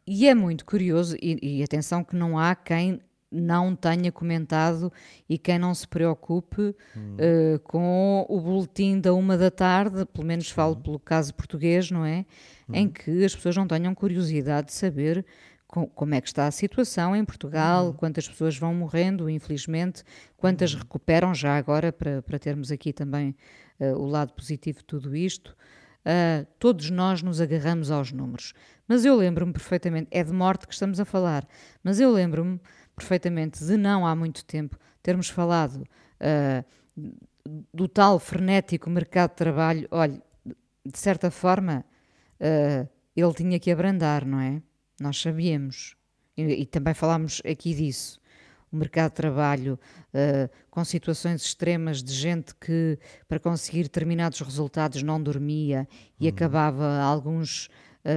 e 0.07 0.29
é 0.29 0.35
muito 0.35 0.67
curioso, 0.67 1.17
e, 1.21 1.61
e 1.61 1.63
atenção 1.63 2.05
que 2.05 2.15
não 2.15 2.39
há 2.39 2.55
quem 2.55 3.01
não 3.33 3.75
tenha 3.75 4.13
comentado 4.13 4.93
e 5.29 5.39
quem 5.39 5.59
não 5.59 5.75
se 5.75 5.89
preocupe 5.89 6.75
hum. 6.97 7.17
uh, 7.17 7.59
com 7.61 8.27
o 8.29 8.41
boletim 8.41 9.01
da 9.01 9.15
uma 9.15 9.39
da 9.39 9.51
tarde, 9.51 10.05
pelo 10.07 10.27
menos 10.27 10.51
falo 10.51 10.77
pelo 10.77 10.99
caso 10.99 11.35
português, 11.35 11.91
não 11.91 12.05
é? 12.05 12.27
Hum. 12.69 12.75
Em 12.75 12.89
que 12.89 13.25
as 13.25 13.35
pessoas 13.35 13.57
não 13.57 13.67
tenham 13.67 13.95
curiosidade 13.95 14.69
de 14.69 14.75
saber 14.75 15.25
com, 15.67 15.87
como 15.87 16.15
é 16.15 16.21
que 16.21 16.29
está 16.29 16.47
a 16.47 16.51
situação 16.51 17.17
em 17.17 17.25
Portugal, 17.25 17.89
hum. 17.89 17.93
quantas 17.95 18.29
pessoas 18.29 18.57
vão 18.57 18.75
morrendo, 18.75 19.31
infelizmente, 19.31 20.05
quantas 20.37 20.75
hum. 20.75 20.79
recuperam 20.79 21.35
já 21.35 21.57
agora, 21.57 21.91
para, 21.91 22.21
para 22.21 22.39
termos 22.39 22.71
aqui 22.71 22.93
também 22.93 23.35
uh, 23.81 23.95
o 23.95 24.07
lado 24.07 24.35
positivo 24.35 24.79
de 24.81 24.85
tudo 24.85 25.17
isto. 25.17 25.57
Uh, 26.05 26.45
todos 26.59 26.91
nós 26.91 27.23
nos 27.23 27.41
agarramos 27.41 27.91
aos 27.91 28.13
números. 28.13 28.53
Mas 28.89 29.05
eu 29.05 29.17
lembro-me 29.17 29.53
perfeitamente, 29.53 30.09
é 30.11 30.23
de 30.23 30.33
morte 30.33 30.67
que 30.67 30.75
estamos 30.75 30.99
a 31.01 31.05
falar, 31.05 31.47
mas 31.83 32.01
eu 32.01 32.13
lembro-me 32.13 32.61
perfeitamente 33.03 33.65
de 33.65 33.77
não 33.77 34.07
há 34.07 34.15
muito 34.15 34.45
tempo 34.45 34.79
termos 35.03 35.29
falado 35.29 35.85
uh, 36.21 36.65
do 37.75 37.89
tal 37.89 38.21
frenético 38.21 38.89
mercado 38.89 39.31
de 39.31 39.37
trabalho. 39.37 39.89
Olha, 39.91 40.23
de 40.87 40.99
certa 40.99 41.31
forma, 41.31 41.85
uh, 42.41 42.89
ele 43.17 43.35
tinha 43.35 43.59
que 43.59 43.73
abrandar, 43.73 44.25
não 44.25 44.41
é? 44.41 44.63
Nós 45.01 45.21
sabíamos. 45.21 45.97
E, 46.37 46.43
e 46.43 46.67
também 46.67 46.95
falámos 46.95 47.43
aqui 47.45 47.75
disso. 47.75 48.21
O 48.71 48.77
mercado 48.77 49.11
de 49.11 49.17
trabalho 49.17 49.79
uh, 50.15 50.49
com 50.71 50.85
situações 50.85 51.43
extremas 51.43 52.03
de 52.03 52.13
gente 52.13 52.55
que, 52.55 52.97
para 53.27 53.41
conseguir 53.41 53.83
determinados 53.83 54.41
resultados, 54.41 55.03
não 55.03 55.21
dormia 55.21 55.89
e 56.21 56.25
uhum. 56.25 56.31
acabava 56.31 57.01
alguns 57.01 57.69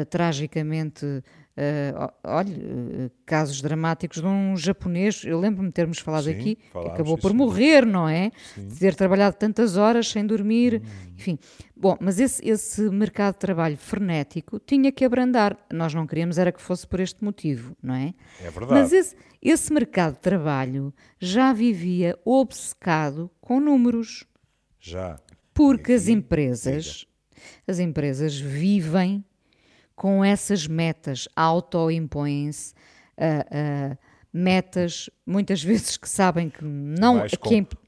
tragicamente 0.09 1.05
Uh, 1.57 2.11
olha, 2.25 2.53
uh, 2.53 3.11
casos 3.25 3.61
dramáticos 3.61 4.19
de 4.19 4.27
um 4.27 4.57
japonês, 4.57 5.23
eu 5.23 5.39
lembro-me 5.39 5.69
de 5.69 5.73
termos 5.73 5.99
falado 5.99 6.25
sim, 6.25 6.31
aqui, 6.31 6.55
que 6.55 6.77
acabou 6.77 7.17
por 7.17 7.33
morrer, 7.33 7.85
não 7.85 8.09
é? 8.09 8.31
Sim. 8.53 8.67
De 8.67 8.77
ter 8.77 8.93
trabalhado 8.93 9.37
tantas 9.37 9.77
horas 9.77 10.09
sem 10.09 10.25
dormir, 10.25 10.81
hum. 10.83 11.13
enfim. 11.15 11.39
Bom, 11.73 11.95
mas 12.01 12.19
esse, 12.19 12.45
esse 12.45 12.81
mercado 12.89 13.35
de 13.35 13.39
trabalho 13.39 13.77
frenético 13.77 14.59
tinha 14.59 14.91
que 14.91 15.05
abrandar. 15.05 15.57
Nós 15.71 15.93
não 15.93 16.05
queríamos 16.05 16.37
era 16.37 16.51
que 16.51 16.61
fosse 16.61 16.85
por 16.85 16.99
este 16.99 17.23
motivo, 17.23 17.73
não 17.81 17.95
é? 17.95 18.13
É 18.41 18.51
verdade. 18.51 18.73
Mas 18.73 18.91
esse, 18.91 19.15
esse 19.41 19.71
mercado 19.71 20.15
de 20.15 20.19
trabalho 20.19 20.93
já 21.21 21.53
vivia 21.53 22.19
obcecado 22.25 23.31
com 23.39 23.61
números. 23.61 24.25
Já. 24.77 25.17
Porque 25.53 25.93
as 25.93 26.09
empresas, 26.09 27.05
as 27.65 27.79
empresas 27.79 28.37
vivem 28.37 29.23
com 29.95 30.23
essas 30.23 30.67
metas, 30.67 31.27
auto-impõem-se 31.35 32.73
uh, 33.17 33.93
uh, 33.93 33.97
metas, 34.31 35.09
muitas 35.25 35.63
vezes 35.63 35.97
que 35.97 36.09
sabem 36.09 36.49
que 36.49 36.63
não... 36.63 37.19
Mais, 37.19 37.33
é 37.33 37.37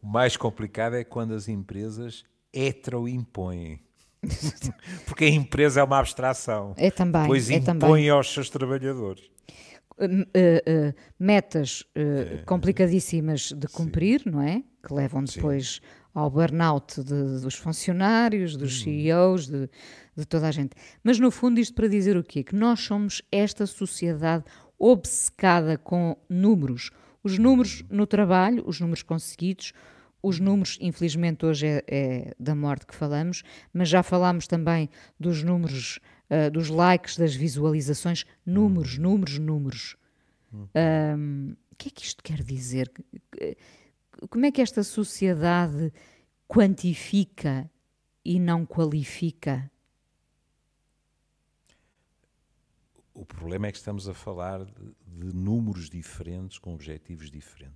o 0.02 0.08
mais 0.08 0.38
complicado 0.38 0.96
é 0.96 1.04
quando 1.04 1.34
as 1.34 1.48
empresas 1.48 2.24
hetero-impõem. 2.54 3.82
Porque 5.06 5.26
a 5.26 5.30
empresa 5.30 5.82
é 5.82 5.84
uma 5.84 6.00
abstração. 6.00 6.74
É 6.78 6.90
também. 6.90 7.28
Pois 7.28 7.50
é 7.50 7.56
impõe 7.56 7.80
também. 7.80 8.10
aos 8.10 8.34
seus 8.34 8.50
trabalhadores. 8.50 9.24
Uh, 10.00 10.94
metas 11.20 11.82
uh, 11.96 12.40
é. 12.40 12.44
complicadíssimas 12.46 13.52
de 13.52 13.68
cumprir, 13.68 14.22
Sim. 14.22 14.30
não 14.30 14.42
é? 14.42 14.64
Que 14.86 14.94
levam 14.94 15.24
depois 15.24 15.76
Sim 15.76 15.82
ao 16.18 16.32
burnout 16.32 17.04
de, 17.04 17.42
dos 17.42 17.54
funcionários, 17.54 18.58
dos 18.58 18.80
uhum. 18.80 18.84
CEOs, 18.86 19.48
de, 19.48 19.70
de, 20.16 20.26
toda 20.26 20.48
a 20.48 20.52
gente. 20.52 20.72
Mas 21.04 21.20
no 21.20 21.30
fundo, 21.30 21.60
isto 21.60 21.76
para 21.76 21.88
dizer 21.88 22.18
o 22.18 22.24
quê? 22.24 22.44
Que 22.44 22.56
nós 22.56 22.80
somos 22.80 23.22
esta 23.32 23.68
sociedade 23.68 24.44
obcecada 24.80 25.78
com 25.78 26.18
números. 26.28 26.90
Os 27.24 27.38
números 27.38 27.86
no 27.92 28.08
trabalho, 28.08 28.64
os 28.66 28.80
números 28.80 29.04
conseguidos, 29.04 29.74
os 30.24 30.40
números, 30.40 30.80
infelizmente, 30.82 31.46
hoje 31.46 31.68
é, 31.68 31.84
é 31.88 32.34
da 32.40 32.56
morte 32.56 32.88
que 32.88 32.96
falamos, 32.96 33.44
mas 33.72 33.88
já 33.88 34.02
falámos 34.02 34.48
também 34.48 34.90
dos 35.20 35.44
números, 35.44 36.00
uh, 36.32 36.50
dos 36.50 36.68
likes, 36.68 37.16
das 37.16 37.36
visualizações. 37.36 38.26
Números, 38.44 38.98
uhum. 38.98 39.04
números, 39.04 39.38
números. 39.38 39.96
Um, 40.52 41.56
o 41.72 41.76
que 41.78 41.90
é 41.90 41.92
que 41.92 42.04
isto 42.04 42.24
quer 42.24 42.42
dizer? 42.42 42.92
Como 44.30 44.46
é 44.46 44.52
que 44.52 44.62
esta 44.62 44.84
sociedade 44.84 45.92
quantifica 46.48 47.70
e 48.24 48.40
não 48.40 48.66
qualifica? 48.66 49.70
O 53.14 53.26
problema 53.26 53.66
é 53.66 53.72
que 53.72 53.78
estamos 53.80 54.08
a 54.08 54.14
falar 54.14 54.64
de, 54.64 54.72
de 55.08 55.36
números 55.36 55.90
diferentes 55.90 56.60
com 56.60 56.76
objetivos 56.76 57.32
diferentes. 57.32 57.76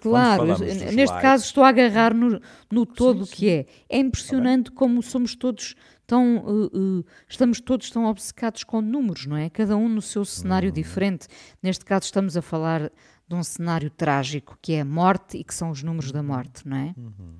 Claro, 0.00 0.58
neste 0.58 0.94
likes, 0.94 1.22
caso 1.22 1.44
estou 1.44 1.64
a 1.64 1.68
agarrar 1.68 2.12
no, 2.12 2.38
no 2.70 2.84
todo 2.84 3.24
sim, 3.24 3.30
sim. 3.30 3.36
que 3.36 3.48
é. 3.48 3.66
É 3.88 3.98
impressionante 3.98 4.70
como 4.70 5.02
somos 5.02 5.34
todos 5.34 5.74
tão. 6.06 6.38
Uh, 6.44 6.98
uh, 6.98 7.04
estamos 7.26 7.62
todos 7.62 7.90
tão 7.90 8.04
obcecados 8.04 8.62
com 8.62 8.82
números, 8.82 9.24
não 9.24 9.38
é? 9.38 9.48
Cada 9.48 9.74
um 9.74 9.88
no 9.88 10.02
seu 10.02 10.22
cenário 10.24 10.68
hum. 10.68 10.74
diferente. 10.74 11.28
Neste 11.62 11.84
caso, 11.86 12.04
estamos 12.04 12.36
a 12.36 12.42
falar 12.42 12.92
de 13.28 13.34
um 13.34 13.44
cenário 13.44 13.90
trágico 13.90 14.58
que 14.62 14.72
é 14.72 14.80
a 14.80 14.84
morte 14.84 15.36
e 15.36 15.44
que 15.44 15.54
são 15.54 15.70
os 15.70 15.82
números 15.82 16.10
da 16.10 16.22
morte, 16.22 16.66
não 16.66 16.76
é? 16.76 16.94
Uhum. 16.96 17.38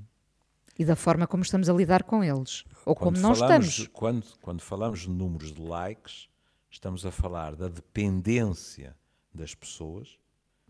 E 0.79 0.85
da 0.85 0.95
forma 0.95 1.27
como 1.27 1.43
estamos 1.43 1.69
a 1.69 1.73
lidar 1.73 2.05
com 2.05 2.23
eles, 2.23 2.65
ou 2.85 2.95
quando 2.95 3.15
como 3.15 3.23
não 3.27 3.33
estamos. 3.33 3.89
Quando, 3.89 4.27
quando 4.41 4.61
falamos 4.61 5.01
de 5.01 5.11
números 5.11 5.53
de 5.53 5.61
likes, 5.61 6.29
estamos 6.71 7.07
a 7.07 7.11
falar 7.11 7.57
da 7.57 7.69
dependência 7.69 8.95
das 9.33 9.55
pessoas 9.55 10.19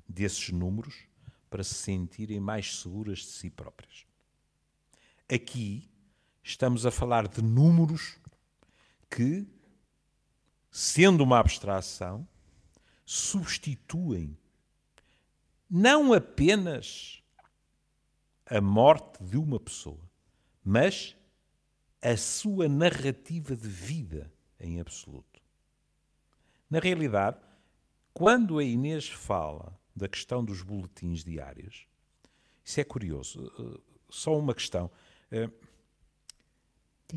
desses 0.08 0.50
números 0.50 1.04
para 1.50 1.64
se 1.64 1.74
sentirem 1.74 2.40
mais 2.40 2.80
seguras 2.80 3.18
de 3.18 3.26
si 3.26 3.50
próprias. 3.50 4.06
Aqui 5.30 5.90
estamos 6.42 6.86
a 6.86 6.90
falar 6.90 7.28
de 7.28 7.42
números 7.42 8.16
que, 9.10 9.46
sendo 10.70 11.22
uma 11.22 11.38
abstração, 11.38 12.26
substituem 13.04 14.38
não 15.68 16.12
apenas 16.12 17.22
a 18.46 18.60
morte 18.60 19.22
de 19.22 19.36
uma 19.36 19.60
pessoa, 19.60 20.00
mas 20.64 21.14
a 22.00 22.16
sua 22.16 22.68
narrativa 22.68 23.54
de 23.54 23.68
vida 23.68 24.32
em 24.58 24.80
absoluto. 24.80 25.40
Na 26.70 26.78
realidade, 26.78 27.38
quando 28.14 28.58
a 28.58 28.64
Inês 28.64 29.08
fala 29.08 29.76
da 29.94 30.08
questão 30.08 30.44
dos 30.44 30.62
boletins 30.62 31.24
diários, 31.24 31.86
isso 32.64 32.80
é 32.80 32.84
curioso. 32.84 33.52
Eh, 33.58 33.80
só 34.10 34.36
uma 34.38 34.54
questão. 34.54 34.90
Eh, 35.30 35.50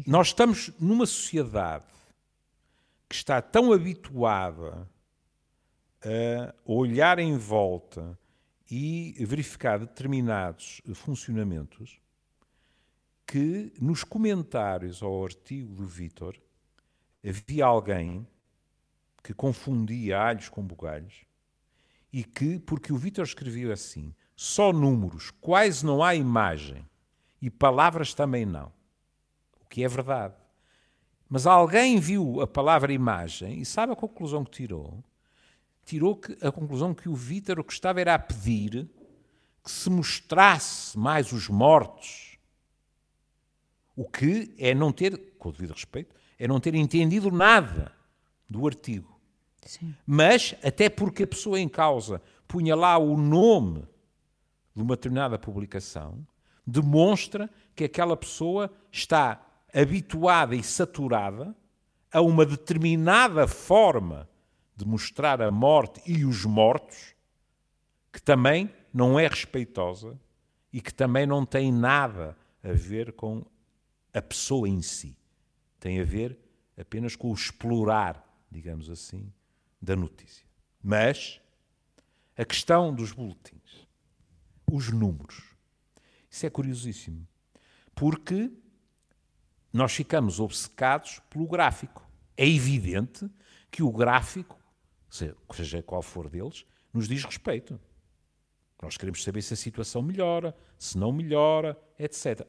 nós 0.06 0.28
estamos 0.28 0.70
numa 0.80 1.06
sociedade 1.06 1.86
que 3.10 3.16
está 3.16 3.42
tão 3.42 3.74
habituada 3.74 4.90
a 6.04 6.56
olhar 6.66 7.20
em 7.20 7.38
volta 7.38 8.18
e 8.72 9.14
verificar 9.26 9.80
determinados 9.80 10.82
funcionamentos 10.96 12.00
que 13.28 13.74
nos 13.82 14.02
comentários 14.02 15.04
ao 15.04 15.26
artigo 15.26 15.76
do 15.76 15.86
Vítor 15.86 16.42
havia 17.22 17.66
alguém 17.66 18.26
que 19.22 19.34
confundia 19.34 20.22
alhos 20.22 20.48
com 20.48 20.66
bugalhos 20.66 21.26
e 22.14 22.24
que, 22.24 22.60
porque 22.60 22.94
o 22.94 22.98
Vítor 22.98 23.26
escreveu 23.26 23.74
assim, 23.74 24.16
só 24.38 24.72
números, 24.72 25.32
quase 25.42 25.86
não 25.86 26.02
há 26.02 26.16
imagem 26.16 26.88
e 27.42 27.50
palavras 27.50 28.14
também 28.14 28.46
não. 28.46 28.72
O 29.62 29.66
que 29.68 29.84
é 29.84 29.88
verdade. 29.88 30.36
Mas 31.28 31.46
alguém 31.46 32.00
viu 32.00 32.40
a 32.40 32.48
palavra 32.48 32.94
imagem 32.94 33.60
e 33.60 33.66
sabe 33.66 33.92
a 33.92 33.98
conclusão 33.98 34.46
que 34.46 34.52
tirou? 34.52 35.04
Tirou 35.86 36.16
que, 36.16 36.38
a 36.46 36.52
conclusão 36.52 36.94
que 36.94 37.10
o 37.10 37.16
Vítor 37.16 37.60
o 37.60 37.64
que 37.64 37.74
estava 37.74 38.00
era 38.00 38.16
a 38.16 38.20
pedir 38.20 38.90
que 39.64 39.72
se 39.72 39.90
mostrasse 39.90 40.98
mais 40.98 41.32
os 41.32 41.48
mortos. 41.48 42.38
O 43.96 44.06
que 44.06 44.54
é 44.58 44.74
não 44.74 44.92
ter, 44.92 45.18
com 45.38 45.50
o 45.50 45.52
devido 45.52 45.74
respeito, 45.74 46.16
é 46.40 46.48
não 46.48 46.60
ter 46.60 46.74
entendido 46.74 47.30
nada 47.32 47.92
do 48.50 48.66
artigo. 48.66 49.20
Sim. 49.66 49.96
Mas, 50.06 50.56
até 50.64 50.90
porque 50.90 51.24
a 51.24 51.28
pessoa 51.28 51.60
em 51.60 51.70
causa 51.70 52.22
punha 52.48 52.76
lá 52.76 52.98
o 52.98 53.16
nome 53.16 53.88
de 54.76 54.82
uma 54.82 54.96
determinada 54.96 55.38
publicação, 55.38 56.26
demonstra 56.66 57.50
que 57.76 57.84
aquela 57.84 58.18
pessoa 58.18 58.72
está 58.92 59.42
habituada 59.74 60.56
e 60.56 60.64
saturada 60.64 61.56
a 62.12 62.22
uma 62.22 62.46
determinada 62.46 63.48
forma 63.48 64.28
de 64.76 64.86
mostrar 64.86 65.42
a 65.42 65.52
morte 65.52 66.02
e 66.06 66.26
os 66.26 66.46
mortos, 66.46 67.16
que 68.12 68.22
também 68.22 68.74
não 68.94 69.20
é 69.20 69.28
respeitosa 69.28 70.20
e 70.72 70.82
que 70.82 70.94
também 70.94 71.26
não 71.26 71.46
tem 71.46 71.72
nada 71.72 72.38
a 72.64 72.72
ver 72.74 73.14
com 73.14 73.46
a 74.14 74.22
pessoa 74.22 74.68
em 74.68 74.82
si 74.82 75.16
tem 75.82 76.00
a 76.00 76.04
ver 76.04 76.38
apenas 76.78 77.16
com 77.16 77.32
o 77.32 77.34
explorar, 77.34 78.24
digamos 78.50 78.90
assim, 78.90 79.34
da 79.82 79.96
notícia. 79.96 80.46
Mas 80.82 81.42
a 82.38 82.46
questão 82.46 82.94
dos 82.94 83.12
boletins, 83.12 83.88
os 84.72 84.90
números, 84.92 85.44
isso 86.30 86.46
é 86.46 86.50
curiosíssimo, 86.52 87.28
porque 87.96 88.52
nós 89.74 89.92
ficamos 89.92 90.40
obcecados 90.40 91.20
pelo 91.32 91.48
gráfico. 91.48 92.08
É 92.38 92.48
evidente 92.48 93.28
que 93.72 93.82
o 93.82 93.92
gráfico, 93.92 94.60
seja 95.12 95.84
qual 95.84 96.02
for 96.02 96.30
deles, 96.30 96.66
nos 96.94 97.08
diz 97.08 97.24
respeito. 97.24 97.80
Nós 98.82 98.98
queremos 98.98 99.24
saber 99.24 99.42
se 99.44 99.54
a 99.54 99.58
situação 99.58 100.02
melhora, 100.02 100.56
se 100.78 100.98
não 100.98 101.12
melhora, 101.12 101.78
etc. 102.00 102.42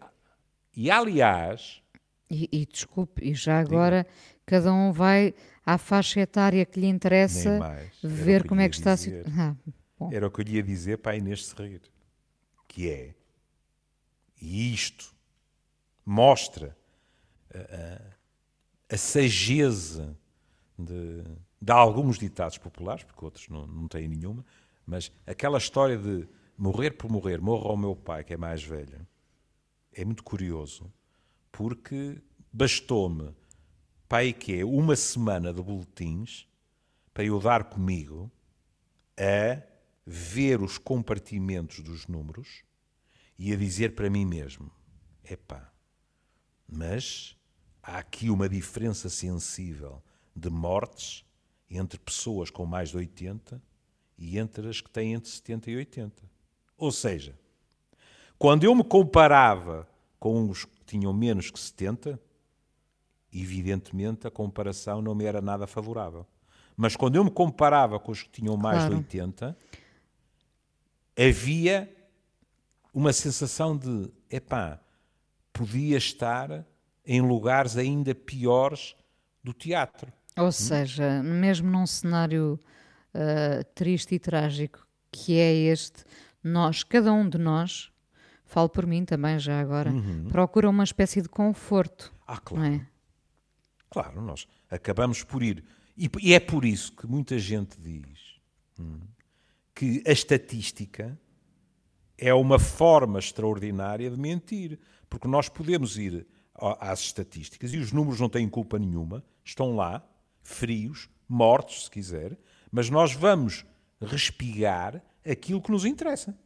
E, 0.75 0.91
aliás, 0.91 1.83
e, 2.31 2.49
e 2.51 2.65
desculpe, 2.65 3.23
e 3.23 3.35
já 3.35 3.61
agora 3.61 4.05
Diga. 4.05 4.17
cada 4.47 4.73
um 4.73 4.91
vai 4.91 5.35
à 5.67 5.77
faixa 5.77 6.21
etária 6.21 6.65
que 6.65 6.81
lhe 6.81 6.87
interessa 6.87 7.61
ver 8.03 8.47
como 8.49 8.63
é 8.63 8.69
que 8.69 8.77
está 8.77 8.93
a 8.93 8.97
situação. 8.97 9.59
Ah, 10.01 10.09
Era 10.11 10.27
o 10.27 10.31
que 10.31 10.41
eu 10.41 10.45
lhe 10.45 10.55
ia 10.57 10.63
dizer 10.63 10.99
para 10.99 11.13
a 11.13 11.17
Inês 11.17 11.47
se 11.47 11.55
rir. 11.55 11.83
Que 12.67 12.91
é, 12.91 13.15
e 14.41 14.73
isto 14.73 15.15
mostra 16.07 16.75
a, 17.55 17.59
a, 17.59 18.95
a 18.95 18.97
sageza 18.97 20.17
de, 20.79 21.23
de, 21.63 21.73
alguns 21.73 22.19
ditados 22.19 22.59
populares, 22.59 23.05
porque 23.05 23.25
outros 23.25 23.49
não, 23.49 23.67
não 23.67 23.87
têm 23.87 24.09
nenhuma, 24.09 24.45
mas 24.85 25.13
aquela 25.25 25.59
história 25.59 25.97
de 25.97 26.29
morrer 26.59 26.91
por 26.91 27.11
morrer, 27.11 27.41
morra 27.41 27.69
ao 27.69 27.77
meu 27.77 27.95
pai, 27.95 28.25
que 28.25 28.35
é 28.35 28.37
mais 28.37 28.65
velho, 28.65 29.07
é 29.93 30.05
muito 30.05 30.25
curioso 30.25 30.93
porque 31.53 32.21
bastou-me, 32.53 33.35
pai 34.09 34.33
que 34.33 34.59
é, 34.59 34.65
uma 34.65 34.97
semana 34.97 35.53
de 35.53 35.63
boletins 35.63 36.49
para 37.15 37.25
eu 37.25 37.39
dar 37.39 37.65
comigo 37.65 38.33
a 39.17 39.63
ver 40.05 40.61
os 40.63 40.79
compartimentos 40.79 41.81
dos 41.81 42.09
números 42.09 42.65
e 43.39 43.53
a 43.53 43.57
dizer 43.57 43.95
para 43.95 44.11
mim 44.11 44.25
mesmo: 44.25 44.71
epá, 45.23 45.73
mas 46.67 47.37
há 47.83 47.99
aqui 47.99 48.31
uma 48.31 48.49
diferença 48.49 49.09
sensível 49.09 50.03
de 50.35 50.51
mortes 50.51 51.25
entre 51.73 51.99
pessoas 51.99 52.51
com 52.51 52.67
mais 52.67 52.91
de 52.91 52.97
80 52.99 53.61
e 54.19 54.39
entre 54.39 54.69
as 54.69 54.81
que 54.81 54.91
têm 54.91 55.15
entre 55.15 55.31
70 55.31 55.71
e 55.71 55.77
80. 55.77 56.23
Ou 56.77 56.93
seja, 56.93 57.35
quando 58.39 58.65
eu 58.65 58.75
me 58.75 58.85
comparava 58.85 59.89
com 60.19 60.49
os 60.49 60.67
tinham 60.87 61.13
menos 61.13 61.51
que 61.51 61.59
70, 61.59 62.21
evidentemente 63.33 64.27
a 64.27 64.31
comparação 64.31 65.01
não 65.01 65.15
me 65.15 65.25
era 65.25 65.41
nada 65.41 65.67
favorável. 65.67 66.27
Mas 66.77 66.97
quando 66.97 67.17
eu 67.17 67.25
me 67.25 67.31
comparava 67.31 67.99
com 67.99 68.13
os 68.13 68.23
que 68.23 68.31
tinham 68.31 68.57
mais 68.57 68.79
claro. 68.79 68.91
de 68.91 68.97
80, 68.97 69.57
havia 71.17 71.93
uma 72.93 73.13
sensação 73.13 73.77
de, 73.77 74.11
epá, 74.31 74.79
podia 75.53 75.97
estar 75.97 76.65
em 77.05 77.21
lugares 77.21 77.77
ainda 77.77 78.15
piores 78.15 78.95
do 79.43 79.53
teatro. 79.53 80.13
Ou 80.37 80.47
hum? 80.47 80.53
seja, 80.53 81.23
mesmo 81.23 81.71
num 81.71 81.87
cenário 81.87 82.59
uh, 83.15 83.65
triste 83.75 84.15
e 84.15 84.19
trágico 84.19 84.87
que 85.11 85.39
é 85.39 85.53
este, 85.53 86.05
nós, 86.43 86.83
cada 86.83 87.13
um 87.13 87.29
de 87.29 87.37
nós, 87.37 87.93
falo 88.47 88.69
por 88.69 88.87
mim 88.87 89.05
também 89.05 89.39
já 89.39 89.61
agora, 89.61 89.91
uhum. 89.91 90.29
procura 90.29 90.71
uma 90.71 90.85
espécie 90.85 91.21
de 91.21 91.29
conforto. 91.29 92.13
Ah, 92.27 92.39
claro. 92.39 92.75
É? 92.75 92.87
Claro, 93.91 94.23
nós 94.23 94.47
acabamos 94.71 95.23
por 95.23 95.43
ir. 95.43 95.63
E, 95.97 96.11
e, 96.21 96.33
é 96.33 96.41
por 96.41 96.65
isso 96.65 96.93
que 96.93 97.07
muita 97.07 97.39
gente 97.39 97.79
diz 97.79 98.41
hum, 98.79 99.01
que 99.75 100.03
a 100.07 100.13
estatística 100.13 101.19
é 102.17 102.33
uma 102.33 102.59
forma 102.59 103.19
extraordinária 103.19 104.11
de 104.11 104.19
mentir. 104.19 104.79
Porque 105.11 105.29
nós 105.29 105.51
podemos 105.51 105.99
ir 105.99 106.27
às 106.55 107.01
estatísticas 107.01 107.75
e 107.75 107.77
os 107.77 107.93
números 107.93 108.19
não 108.19 108.31
têm 108.31 108.49
culpa 108.49 108.79
nenhuma, 108.79 109.23
estão 109.45 109.77
lá, 109.77 110.03
frios, 110.43 111.09
mortos, 111.29 111.85
se 111.85 111.91
quiser, 111.91 112.39
mas 112.71 112.91
nós 112.91 113.13
vamos 113.13 113.65
respigar 114.01 115.03
aquilo 115.25 115.61
que 115.61 115.71
nos 115.71 115.85
interessa. 115.85 116.37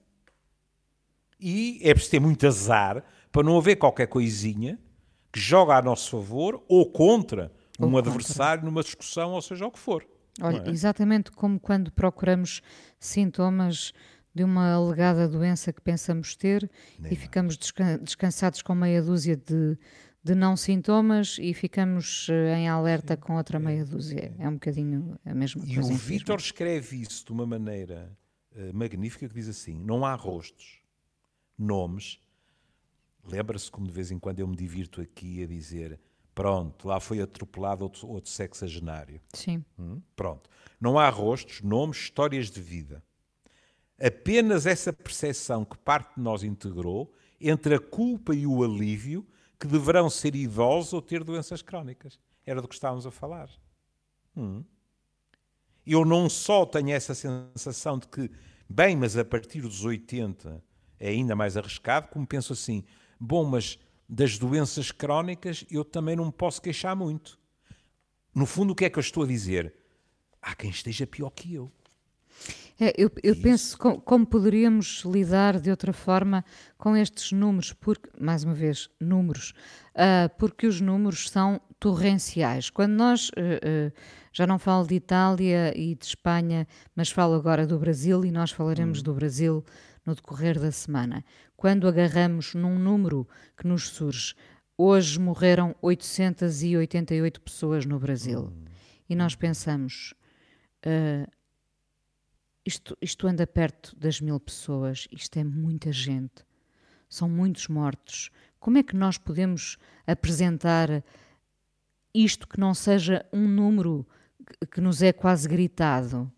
E 1.38 1.80
é 1.82 1.92
preciso 1.92 2.10
ter 2.12 2.20
muito 2.20 2.46
azar 2.46 3.04
para 3.30 3.42
não 3.42 3.58
haver 3.58 3.76
qualquer 3.76 4.06
coisinha 4.06 4.78
que 5.32 5.38
joga 5.38 5.76
a 5.76 5.82
nosso 5.82 6.10
favor 6.10 6.64
ou 6.68 6.90
contra 6.90 7.52
ou 7.78 7.88
um 7.88 7.92
contra. 7.92 8.10
adversário 8.10 8.64
numa 8.64 8.82
discussão, 8.82 9.32
ou 9.32 9.42
seja 9.42 9.66
o 9.66 9.70
que 9.70 9.78
for. 9.78 10.06
Olha, 10.40 10.62
é? 10.66 10.70
exatamente 10.70 11.30
como 11.30 11.58
quando 11.58 11.90
procuramos 11.90 12.62
sintomas 12.98 13.92
de 14.34 14.44
uma 14.44 14.74
alegada 14.74 15.26
doença 15.26 15.72
que 15.72 15.80
pensamos 15.80 16.36
ter 16.36 16.70
Nem 16.98 17.12
e 17.12 17.16
ficamos 17.16 17.58
descansados 18.02 18.60
com 18.60 18.74
meia 18.74 19.02
dúzia 19.02 19.34
de, 19.34 19.78
de 20.26 20.34
não 20.34 20.56
sintomas 20.56 21.38
e 21.40 21.54
ficamos 21.54 22.26
eh, 22.28 22.58
em 22.58 22.68
alerta 22.68 23.16
com 23.16 23.36
outra 23.36 23.60
meia 23.60 23.84
dúzia. 23.84 24.34
É 24.40 24.48
um 24.48 24.54
bocadinho 24.54 25.16
a 25.24 25.32
mesma 25.32 25.62
e 25.64 25.74
coisa. 25.74 25.92
E 25.92 25.94
o 25.94 25.96
Vítor 25.96 26.40
escreve 26.40 27.00
isso 27.00 27.24
de 27.26 27.30
uma 27.30 27.46
maneira 27.46 28.10
uh, 28.56 28.76
magnífica 28.76 29.28
que 29.28 29.34
diz 29.34 29.48
assim: 29.48 29.78
não 29.78 30.04
há 30.04 30.16
rostos, 30.16 30.80
nomes. 31.56 32.20
Lembra-se 33.24 33.70
como 33.70 33.86
de 33.86 33.92
vez 33.92 34.10
em 34.10 34.18
quando 34.18 34.40
eu 34.40 34.48
me 34.48 34.56
divirto 34.56 35.00
aqui 35.00 35.44
a 35.44 35.46
dizer 35.46 35.96
pronto, 36.34 36.88
lá 36.88 36.98
foi 36.98 37.20
atropelado 37.20 37.84
outro, 37.84 38.08
outro 38.08 38.30
sexagenário. 38.30 39.20
Sim. 39.32 39.64
Hum? 39.78 40.02
Pronto. 40.16 40.50
Não 40.80 40.98
há 40.98 41.08
rostos, 41.08 41.62
nomes, 41.62 41.98
histórias 41.98 42.50
de 42.50 42.60
vida. 42.60 43.00
apenas 43.98 44.66
essa 44.66 44.92
percepção 44.92 45.64
que 45.64 45.78
parte 45.78 46.16
de 46.16 46.20
nós 46.20 46.42
integrou 46.42 47.14
entre 47.40 47.76
a 47.76 47.80
culpa 47.80 48.34
e 48.34 48.44
o 48.44 48.62
alívio 48.62 49.24
que 49.58 49.66
deverão 49.66 50.10
ser 50.10 50.34
idosos 50.34 50.92
ou 50.92 51.02
ter 51.02 51.24
doenças 51.24 51.62
crónicas. 51.62 52.18
Era 52.44 52.60
do 52.60 52.68
que 52.68 52.74
estávamos 52.74 53.06
a 53.06 53.10
falar. 53.10 53.50
Hum. 54.36 54.62
Eu 55.86 56.04
não 56.04 56.28
só 56.28 56.66
tenho 56.66 56.90
essa 56.90 57.14
sensação 57.14 57.98
de 57.98 58.08
que, 58.08 58.30
bem, 58.68 58.96
mas 58.96 59.16
a 59.16 59.24
partir 59.24 59.62
dos 59.62 59.84
80 59.84 60.62
é 60.98 61.08
ainda 61.08 61.36
mais 61.36 61.56
arriscado, 61.56 62.08
como 62.08 62.26
penso 62.26 62.52
assim, 62.52 62.84
bom, 63.20 63.44
mas 63.44 63.78
das 64.08 64.38
doenças 64.38 64.90
crónicas 64.90 65.64
eu 65.70 65.84
também 65.84 66.16
não 66.16 66.26
me 66.26 66.32
posso 66.32 66.60
queixar 66.60 66.94
muito. 66.94 67.38
No 68.34 68.46
fundo, 68.46 68.72
o 68.72 68.74
que 68.74 68.84
é 68.84 68.90
que 68.90 68.98
eu 68.98 69.02
estou 69.02 69.22
a 69.22 69.26
dizer? 69.26 69.74
Há 70.42 70.54
quem 70.54 70.70
esteja 70.70 71.06
pior 71.06 71.30
que 71.30 71.54
eu. 71.54 71.72
É, 72.78 72.92
eu, 72.98 73.10
eu 73.22 73.34
penso 73.36 73.78
com, 73.78 73.98
como 73.98 74.26
poderíamos 74.26 75.02
lidar 75.06 75.58
de 75.58 75.70
outra 75.70 75.94
forma 75.94 76.44
com 76.76 76.94
estes 76.94 77.32
números, 77.32 77.72
porque, 77.72 78.10
mais 78.20 78.44
uma 78.44 78.52
vez, 78.52 78.90
números, 79.00 79.54
uh, 79.94 80.28
porque 80.38 80.66
os 80.66 80.78
números 80.78 81.30
são 81.30 81.58
torrenciais. 81.80 82.68
Quando 82.68 82.92
nós, 82.92 83.30
uh, 83.30 83.32
uh, 83.88 83.92
já 84.30 84.46
não 84.46 84.58
falo 84.58 84.86
de 84.86 84.94
Itália 84.94 85.72
e 85.74 85.94
de 85.94 86.04
Espanha, 86.04 86.66
mas 86.94 87.10
falo 87.10 87.34
agora 87.34 87.66
do 87.66 87.78
Brasil 87.78 88.24
e 88.26 88.30
nós 88.30 88.50
falaremos 88.50 89.00
hum. 89.00 89.04
do 89.04 89.14
Brasil 89.14 89.64
no 90.04 90.14
decorrer 90.14 90.60
da 90.60 90.70
semana. 90.70 91.24
Quando 91.56 91.88
agarramos 91.88 92.52
num 92.52 92.78
número 92.78 93.26
que 93.56 93.66
nos 93.66 93.88
surge, 93.88 94.34
hoje 94.76 95.18
morreram 95.18 95.74
888 95.80 97.40
pessoas 97.40 97.86
no 97.86 97.98
Brasil, 97.98 98.52
hum. 98.52 98.64
e 99.08 99.16
nós 99.16 99.34
pensamos. 99.34 100.12
Uh, 100.84 101.35
isto, 102.66 102.98
isto 103.00 103.28
anda 103.28 103.46
perto 103.46 103.94
das 103.96 104.20
mil 104.20 104.40
pessoas, 104.40 105.06
isto 105.12 105.38
é 105.38 105.44
muita 105.44 105.92
gente, 105.92 106.44
são 107.08 107.28
muitos 107.28 107.68
mortos. 107.68 108.30
Como 108.58 108.76
é 108.76 108.82
que 108.82 108.96
nós 108.96 109.16
podemos 109.16 109.78
apresentar 110.04 111.04
isto 112.12 112.48
que 112.48 112.58
não 112.58 112.74
seja 112.74 113.24
um 113.32 113.46
número 113.46 114.04
que 114.72 114.80
nos 114.80 115.00
é 115.00 115.12
quase 115.12 115.48
gritado, 115.48 116.30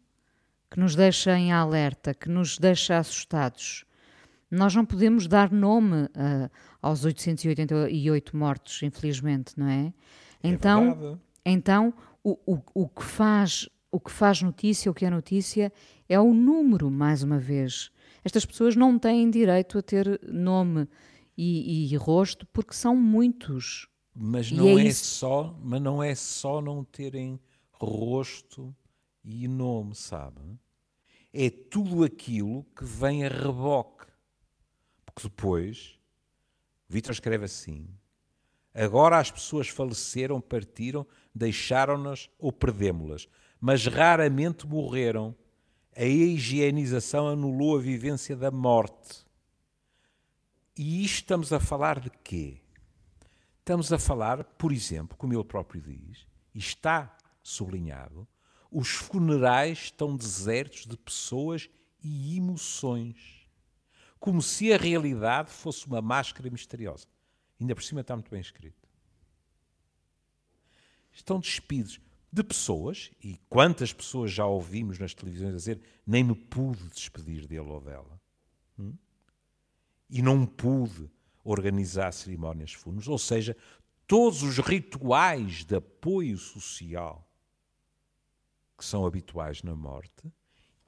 que 0.70 0.78
nos 0.78 0.94
deixa 0.94 1.38
em 1.38 1.50
alerta, 1.50 2.12
que 2.12 2.28
nos 2.28 2.58
deixa 2.58 2.98
assustados? 2.98 3.86
Nós 4.50 4.74
não 4.74 4.84
podemos 4.84 5.26
dar 5.26 5.50
nome 5.50 6.04
uh, 6.04 6.50
aos 6.82 7.04
888 7.04 8.36
mortos, 8.36 8.82
infelizmente, 8.82 9.58
não 9.58 9.66
é? 9.66 9.92
é 10.42 10.48
então, 10.48 10.94
verdade. 10.94 11.20
então 11.44 11.94
o, 12.22 12.38
o, 12.46 12.62
o 12.74 12.88
que 12.88 13.02
faz 13.02 13.68
o 13.90 13.98
que 13.98 14.10
faz 14.10 14.42
notícia, 14.42 14.90
o 14.90 14.94
que 14.94 15.04
é 15.04 15.10
notícia, 15.10 15.72
é 16.08 16.18
o 16.20 16.34
número, 16.34 16.90
mais 16.90 17.22
uma 17.22 17.38
vez. 17.38 17.90
Estas 18.24 18.44
pessoas 18.44 18.76
não 18.76 18.98
têm 18.98 19.30
direito 19.30 19.78
a 19.78 19.82
ter 19.82 20.20
nome 20.22 20.88
e, 21.36 21.92
e 21.92 21.96
rosto 21.96 22.46
porque 22.52 22.74
são 22.74 22.94
muitos. 22.96 23.88
Mas 24.14 24.50
não 24.50 24.78
é, 24.78 24.86
é 24.86 24.92
só, 24.92 25.56
mas 25.62 25.80
não 25.80 26.02
é 26.02 26.14
só 26.14 26.60
não 26.60 26.84
terem 26.84 27.40
rosto 27.72 28.74
e 29.24 29.46
nome, 29.46 29.94
sabe? 29.94 30.58
É 31.32 31.48
tudo 31.48 32.02
aquilo 32.02 32.64
que 32.76 32.84
vem 32.84 33.24
a 33.24 33.28
reboque. 33.28 34.06
Porque 35.06 35.22
depois, 35.22 35.98
Vitor 36.88 37.12
escreve 37.12 37.44
assim: 37.44 37.86
Agora 38.74 39.18
as 39.18 39.30
pessoas 39.30 39.68
faleceram, 39.68 40.40
partiram, 40.40 41.06
deixaram-nas 41.34 42.28
ou 42.38 42.52
perdemos-las 42.52 43.28
mas 43.60 43.86
raramente 43.86 44.66
morreram. 44.66 45.34
A 45.96 46.04
higienização 46.04 47.26
anulou 47.26 47.76
a 47.76 47.80
vivência 47.80 48.36
da 48.36 48.50
morte. 48.50 49.26
E 50.76 51.04
isto 51.04 51.16
estamos 51.16 51.52
a 51.52 51.58
falar 51.58 51.98
de 51.98 52.10
quê? 52.22 52.60
Estamos 53.58 53.92
a 53.92 53.98
falar, 53.98 54.44
por 54.44 54.72
exemplo, 54.72 55.16
como 55.16 55.34
ele 55.34 55.44
próprio 55.44 55.82
diz, 55.82 56.26
e 56.54 56.58
está 56.58 57.16
sublinhado, 57.42 58.26
os 58.70 58.90
funerais 58.90 59.78
estão 59.78 60.16
desertos 60.16 60.86
de 60.86 60.96
pessoas 60.96 61.68
e 62.02 62.36
emoções. 62.36 63.46
Como 64.20 64.40
se 64.40 64.72
a 64.72 64.76
realidade 64.76 65.50
fosse 65.50 65.86
uma 65.86 66.00
máscara 66.00 66.50
misteriosa. 66.50 67.06
Ainda 67.60 67.74
por 67.74 67.82
cima 67.82 68.02
está 68.02 68.14
muito 68.14 68.30
bem 68.30 68.40
escrito. 68.40 68.88
Estão 71.12 71.40
despidos 71.40 72.00
de 72.30 72.42
pessoas, 72.44 73.10
e 73.22 73.38
quantas 73.48 73.92
pessoas 73.92 74.30
já 74.30 74.46
ouvimos 74.46 74.98
nas 74.98 75.14
televisões 75.14 75.54
dizer 75.54 75.80
nem 76.06 76.22
me 76.22 76.34
pude 76.34 76.84
despedir 76.88 77.46
dele 77.46 77.68
ou 77.68 77.80
dela. 77.80 78.20
Hum? 78.78 78.94
E 80.10 80.22
não 80.22 80.44
pude 80.44 81.10
organizar 81.42 82.12
cerimónias 82.12 82.72
fúnebres, 82.72 83.08
ou 83.08 83.18
seja, 83.18 83.56
todos 84.06 84.42
os 84.42 84.58
rituais 84.58 85.64
de 85.64 85.76
apoio 85.76 86.36
social 86.36 87.26
que 88.76 88.84
são 88.84 89.04
habituais 89.04 89.62
na 89.62 89.74
morte 89.74 90.32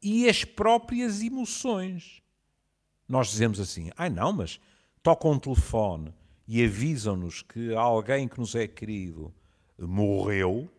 e 0.02 0.28
as 0.28 0.44
próprias 0.44 1.20
emoções. 1.20 2.22
Nós 3.08 3.28
dizemos 3.28 3.58
assim: 3.58 3.90
ai 3.96 4.06
ah, 4.06 4.10
não, 4.10 4.32
mas 4.32 4.60
tocam 5.02 5.32
um 5.32 5.38
telefone 5.38 6.14
e 6.46 6.64
avisam-nos 6.64 7.42
que 7.42 7.74
alguém 7.74 8.28
que 8.28 8.38
nos 8.38 8.54
é 8.54 8.66
querido 8.66 9.34
morreu 9.78 10.70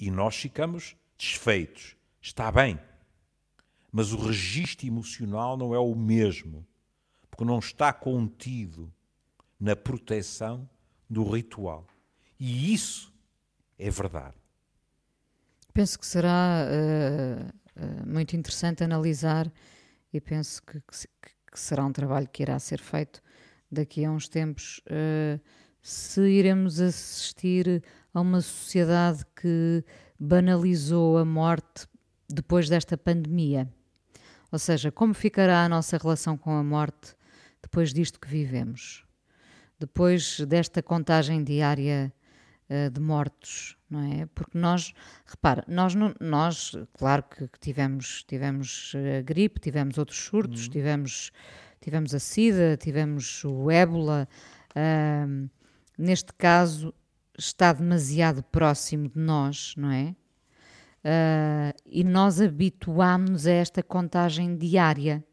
e 0.00 0.10
nós 0.10 0.34
ficamos 0.34 0.96
desfeitos. 1.18 1.94
Está 2.22 2.50
bem. 2.50 2.80
Mas 3.92 4.12
o 4.12 4.16
registro 4.16 4.86
emocional 4.86 5.58
não 5.58 5.74
é 5.74 5.78
o 5.78 5.94
mesmo, 5.94 6.66
porque 7.30 7.44
não 7.44 7.58
está 7.58 7.92
contido 7.92 8.90
na 9.58 9.76
proteção 9.76 10.68
do 11.08 11.28
ritual. 11.28 11.86
E 12.38 12.72
isso 12.72 13.12
é 13.78 13.90
verdade. 13.90 14.36
Penso 15.74 15.98
que 15.98 16.06
será 16.06 16.66
uh, 16.66 17.82
uh, 17.82 18.06
muito 18.06 18.34
interessante 18.34 18.82
analisar 18.82 19.52
e 20.12 20.20
penso 20.20 20.62
que, 20.62 20.80
que, 20.80 21.06
que, 21.52 21.60
será 21.60 21.84
um 21.84 21.92
trabalho 21.92 22.28
que 22.28 22.42
irá 22.42 22.58
ser 22.58 22.80
feito 22.80 23.22
daqui 23.70 24.04
a 24.04 24.10
uns 24.10 24.28
tempos. 24.28 24.80
Uh, 24.86 25.40
se 25.82 26.20
iremos 26.22 26.80
assistir 26.80 27.82
a 28.12 28.20
uma 28.20 28.40
sociedade 28.40 29.24
que 29.40 29.84
banalizou 30.18 31.18
a 31.18 31.24
morte 31.24 31.86
depois 32.28 32.68
desta 32.68 32.96
pandemia. 32.96 33.68
Ou 34.52 34.58
seja, 34.58 34.90
como 34.90 35.14
ficará 35.14 35.64
a 35.64 35.68
nossa 35.68 35.96
relação 35.96 36.36
com 36.36 36.52
a 36.52 36.62
morte 36.62 37.14
depois 37.62 37.92
disto 37.92 38.20
que 38.20 38.28
vivemos? 38.28 39.04
Depois 39.78 40.40
desta 40.40 40.82
contagem 40.82 41.42
diária 41.42 42.12
uh, 42.68 42.90
de 42.90 43.00
mortos, 43.00 43.76
não 43.88 44.00
é? 44.00 44.26
Porque 44.34 44.58
nós, 44.58 44.92
repara, 45.24 45.64
nós, 45.68 45.94
nós 46.20 46.76
claro 46.92 47.22
que, 47.22 47.48
tivemos, 47.60 48.24
tivemos 48.24 48.92
a 49.18 49.22
gripe, 49.22 49.60
tivemos 49.60 49.98
outros 49.98 50.18
surtos, 50.18 50.64
uhum. 50.64 50.70
tivemos, 50.70 51.30
tivemos 51.80 52.14
a 52.14 52.18
SIDA, 52.18 52.76
tivemos 52.76 53.44
o 53.44 53.70
ébola. 53.70 54.28
Uh, 54.70 55.48
neste 55.96 56.32
caso, 56.34 56.92
está 57.40 57.72
demasiado 57.72 58.42
próximo 58.42 59.08
de 59.08 59.18
nós, 59.18 59.74
não 59.76 59.90
é? 59.90 60.14
Uh, 61.02 61.72
e 61.86 62.04
nós 62.04 62.40
habituámos-nos 62.40 63.46
a 63.46 63.52
esta 63.52 63.82
contagem 63.82 64.56
diária, 64.56 65.24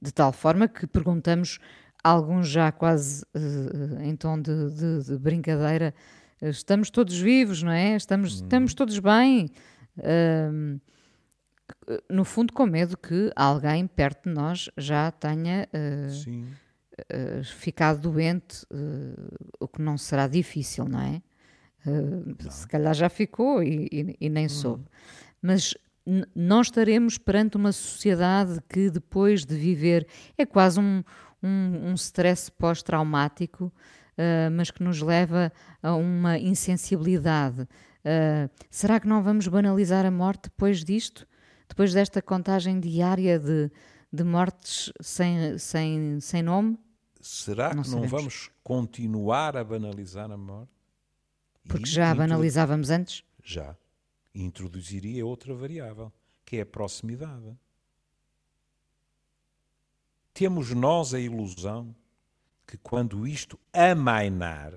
de 0.00 0.12
tal 0.12 0.32
forma 0.32 0.68
que 0.68 0.86
perguntamos, 0.86 1.58
alguns 2.04 2.48
já 2.48 2.70
quase 2.70 3.24
uh, 3.34 4.02
em 4.02 4.14
tom 4.14 4.40
de, 4.40 4.70
de, 4.70 5.04
de, 5.04 5.18
brincadeira, 5.18 5.94
estamos 6.42 6.90
todos 6.90 7.18
vivos, 7.18 7.62
não 7.62 7.72
é? 7.72 7.96
Estamos, 7.96 8.40
hum. 8.40 8.44
estamos 8.44 8.74
todos 8.74 8.98
bem. 8.98 9.50
Uh, 9.96 10.78
no 12.10 12.24
fundo, 12.24 12.52
com 12.52 12.66
medo 12.66 12.98
que 12.98 13.32
alguém 13.34 13.86
perto 13.86 14.28
de 14.28 14.34
nós 14.34 14.68
já 14.76 15.10
tenha 15.10 15.66
uh, 17.00 17.44
ficado 17.44 18.00
doente, 18.00 18.64
uh, 18.64 19.54
o 19.60 19.68
que 19.68 19.80
não 19.80 19.96
será 19.96 20.26
difícil, 20.26 20.86
não 20.86 21.00
é? 21.00 21.22
Uh, 21.86 22.36
não. 22.42 22.50
Se 22.50 22.66
calhar 22.66 22.94
já 22.94 23.08
ficou 23.08 23.62
e, 23.62 23.88
e, 23.90 24.16
e 24.20 24.28
nem 24.28 24.44
uhum. 24.44 24.48
soube. 24.48 24.84
Mas 25.40 25.74
nós 26.34 26.66
estaremos 26.66 27.18
perante 27.18 27.56
uma 27.56 27.72
sociedade 27.72 28.60
que, 28.68 28.90
depois 28.90 29.44
de 29.44 29.56
viver, 29.56 30.06
é 30.36 30.44
quase 30.44 30.80
um, 30.80 31.02
um, 31.42 31.90
um 31.90 31.94
stress 31.94 32.50
pós-traumático, 32.50 33.66
uh, 33.66 34.50
mas 34.52 34.70
que 34.70 34.82
nos 34.82 35.00
leva 35.00 35.52
a 35.82 35.94
uma 35.94 36.38
insensibilidade. 36.38 37.62
Uh, 37.62 38.50
será 38.70 38.98
que 38.98 39.06
não 39.06 39.22
vamos 39.22 39.46
banalizar 39.46 40.04
a 40.04 40.10
morte 40.10 40.44
depois 40.44 40.84
disto? 40.84 41.26
Depois 41.68 41.94
desta 41.94 42.20
contagem 42.20 42.80
diária 42.80 43.38
de, 43.38 43.70
de 44.12 44.24
mortes 44.24 44.92
sem, 45.00 45.56
sem, 45.58 46.20
sem 46.20 46.42
nome? 46.42 46.78
Será 47.20 47.72
não 47.74 47.82
que 47.82 47.88
sabemos. 47.88 48.10
não 48.10 48.18
vamos 48.18 48.50
continuar 48.62 49.56
a 49.56 49.64
banalizar 49.64 50.30
a 50.30 50.36
morte? 50.36 50.72
Porque 51.66 51.84
e 51.84 51.90
já 51.90 52.10
a 52.10 52.14
banalizávamos 52.14 52.90
antes? 52.90 53.24
Já. 53.42 53.76
E 54.34 54.42
introduziria 54.42 55.24
outra 55.24 55.54
variável, 55.54 56.12
que 56.44 56.56
é 56.56 56.62
a 56.62 56.66
proximidade. 56.66 57.56
temos 60.34 60.70
nós 60.70 61.14
a 61.14 61.20
ilusão 61.20 61.94
que 62.66 62.76
quando 62.78 63.26
isto 63.26 63.58
amainar, 63.72 64.72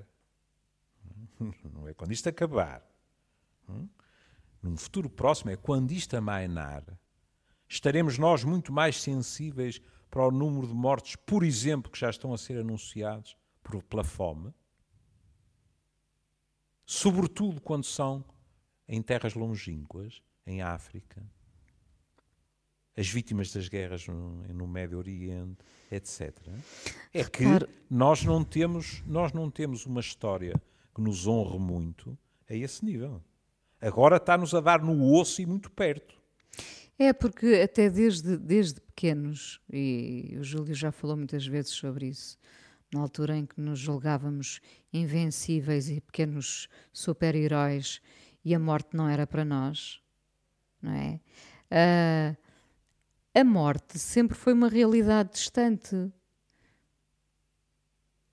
não 1.74 1.88
é 1.88 1.94
quando 1.94 2.12
isto 2.12 2.28
acabar, 2.28 2.86
hum, 3.70 3.88
num 4.62 4.76
futuro 4.76 5.10
próximo, 5.10 5.52
é 5.52 5.56
quando 5.56 5.92
isto 5.92 6.16
amainar, 6.16 6.84
estaremos 7.76 8.18
nós 8.18 8.44
muito 8.44 8.72
mais 8.72 9.02
sensíveis 9.02 9.82
para 10.10 10.26
o 10.26 10.32
número 10.32 10.68
de 10.68 10.74
mortes, 10.74 11.16
por 11.16 11.44
exemplo, 11.44 11.92
que 11.92 12.00
já 12.00 12.10
estão 12.10 12.34
a 12.34 12.38
ser 12.38 12.60
anunciados 12.60 13.36
por, 13.62 13.84
pela 13.84 14.04
fome, 14.04 14.54
sobretudo 16.86 17.60
quando 17.62 17.84
são 17.84 18.24
em 18.88 19.02
terras 19.02 19.34
longínquas, 19.34 20.22
em 20.46 20.62
África, 20.62 21.22
as 22.96 23.10
vítimas 23.10 23.52
das 23.52 23.68
guerras 23.68 24.08
no, 24.08 24.44
no 24.54 24.68
Médio 24.68 24.98
Oriente, 24.98 25.58
etc. 25.92 26.34
É 27.14 27.26
que 27.26 27.44
nós 27.90 28.24
não 28.24 28.42
temos 28.44 29.04
nós 29.06 29.34
não 29.34 29.52
temos 29.52 29.86
uma 29.86 30.00
história 30.00 30.54
que 30.94 31.02
nos 31.02 31.28
honre 31.28 31.60
muito 31.60 32.18
a 32.50 32.54
esse 32.54 32.86
nível. 32.86 33.22
Agora 33.82 34.16
está-nos 34.16 34.54
a 34.54 34.62
dar 34.62 34.82
no 34.82 35.14
osso 35.14 35.42
e 35.42 35.46
muito 35.46 35.70
perto. 35.70 36.16
É, 36.98 37.12
porque 37.12 37.62
até 37.64 37.90
desde, 37.90 38.38
desde 38.38 38.80
pequenos, 38.80 39.60
e 39.72 40.36
o 40.40 40.44
Júlio 40.44 40.74
já 40.74 40.92
falou 40.92 41.18
muitas 41.18 41.46
vezes 41.46 41.72
sobre 41.72 42.08
isso, 42.08 42.38
na 42.94 43.02
altura 43.02 43.36
em 43.36 43.46
que 43.46 43.60
nos 43.60 43.80
julgávamos 43.80 44.62
invencíveis 44.94 45.90
e 45.90 46.00
pequenos 46.00 46.70
super-heróis 46.94 48.02
e 48.44 48.56
a 48.56 48.60
morte 48.60 48.96
não 48.96 49.10
era 49.10 49.28
para 49.28 49.44
nós, 49.44 50.00
não 50.82 50.94
é? 50.94 51.20
Uh, 51.72 52.38
a 53.34 53.44
morte 53.44 54.00
sempre 54.00 54.38
foi 54.38 54.54
uma 54.54 54.70
realidade 54.70 55.34
distante. 55.34 56.10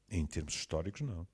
Em 0.08 0.24
termos 0.26 0.54
históricos, 0.54 1.00
não. 1.00 1.26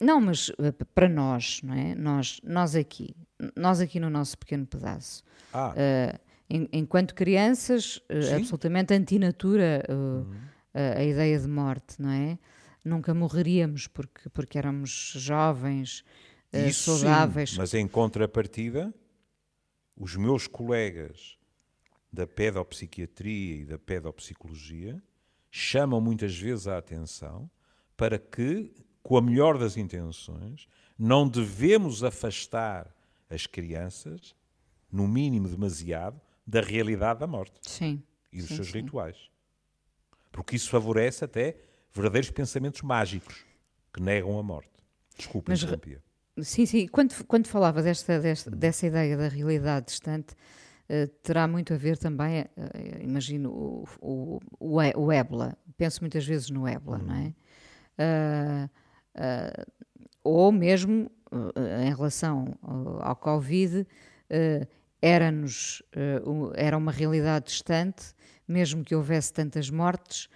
Não, 0.00 0.20
mas 0.20 0.50
uh, 0.50 0.72
para 0.94 1.08
nós, 1.08 1.60
não 1.62 1.74
é? 1.74 1.94
Nós, 1.96 2.40
nós 2.44 2.76
aqui, 2.76 3.16
nós 3.56 3.80
aqui 3.80 3.98
no 3.98 4.10
nosso 4.10 4.38
pequeno 4.38 4.66
pedaço. 4.66 5.24
Ah. 5.52 5.72
Uh, 5.72 6.31
enquanto 6.72 7.14
crianças, 7.14 7.96
uh, 7.96 8.36
absolutamente 8.36 8.92
antinatura 8.94 9.84
uhum. 9.88 10.34
a 10.74 11.02
ideia 11.02 11.38
de 11.38 11.48
morte, 11.48 12.00
não 12.00 12.10
é? 12.10 12.38
Nunca 12.84 13.14
morreríamos 13.14 13.86
porque, 13.86 14.28
porque 14.30 14.58
éramos 14.58 15.12
jovens, 15.16 16.04
Isso 16.52 16.98
saudáveis. 16.98 17.50
Sim, 17.50 17.58
mas 17.58 17.74
em 17.74 17.86
contrapartida, 17.86 18.92
os 19.96 20.16
meus 20.16 20.46
colegas 20.46 21.38
da 22.12 22.26
pedopsiquiatria 22.26 23.56
e 23.56 23.64
da 23.64 23.78
pedopsicologia 23.78 25.02
chamam 25.50 26.00
muitas 26.00 26.36
vezes 26.36 26.66
a 26.66 26.78
atenção 26.78 27.50
para 27.96 28.18
que, 28.18 28.72
com 29.02 29.16
a 29.16 29.22
melhor 29.22 29.58
das 29.58 29.76
intenções, 29.76 30.66
não 30.98 31.28
devemos 31.28 32.02
afastar 32.02 32.94
as 33.28 33.46
crianças, 33.46 34.34
no 34.90 35.06
mínimo 35.06 35.48
demasiado, 35.48 36.20
da 36.46 36.60
realidade 36.60 37.20
da 37.20 37.26
morte 37.26 37.54
sim, 37.62 38.02
e 38.32 38.38
dos 38.38 38.48
sim, 38.48 38.56
seus 38.56 38.68
sim. 38.68 38.80
rituais. 38.80 39.16
Porque 40.30 40.56
isso 40.56 40.70
favorece 40.70 41.24
até 41.24 41.56
verdadeiros 41.92 42.30
pensamentos 42.30 42.82
mágicos 42.82 43.44
que 43.92 44.00
negam 44.00 44.38
a 44.38 44.42
morte. 44.42 44.70
Desculpa, 45.16 45.52
Mas, 45.52 45.60
Sim, 46.40 46.64
sim. 46.64 46.88
Quando, 46.88 47.24
quando 47.26 47.46
falava 47.46 47.82
desta, 47.82 48.18
desta, 48.18 48.50
dessa 48.50 48.86
ideia 48.86 49.16
da 49.18 49.28
realidade 49.28 49.86
distante, 49.86 50.32
uh, 50.88 51.06
terá 51.22 51.46
muito 51.46 51.74
a 51.74 51.76
ver 51.76 51.98
também, 51.98 52.40
uh, 52.40 53.02
imagino, 53.02 53.50
o, 53.50 53.84
o, 54.00 54.40
o, 54.58 54.78
o 54.78 55.12
ébola. 55.12 55.56
Penso 55.76 56.00
muitas 56.00 56.26
vezes 56.26 56.48
no 56.48 56.66
ébola, 56.66 56.98
não 56.98 57.14
é? 57.14 57.34
Uh, 57.98 59.66
ou 60.24 60.50
mesmo 60.50 61.10
em 61.82 61.94
relação 61.94 62.56
ao 63.00 63.16
Covid, 63.16 63.86
era-nos, 65.02 65.82
era 66.54 66.78
uma 66.78 66.92
realidade 66.92 67.46
distante, 67.46 68.14
mesmo 68.46 68.84
que 68.84 68.94
houvesse 68.94 69.32
tantas 69.32 69.68
mortes, 69.68 70.28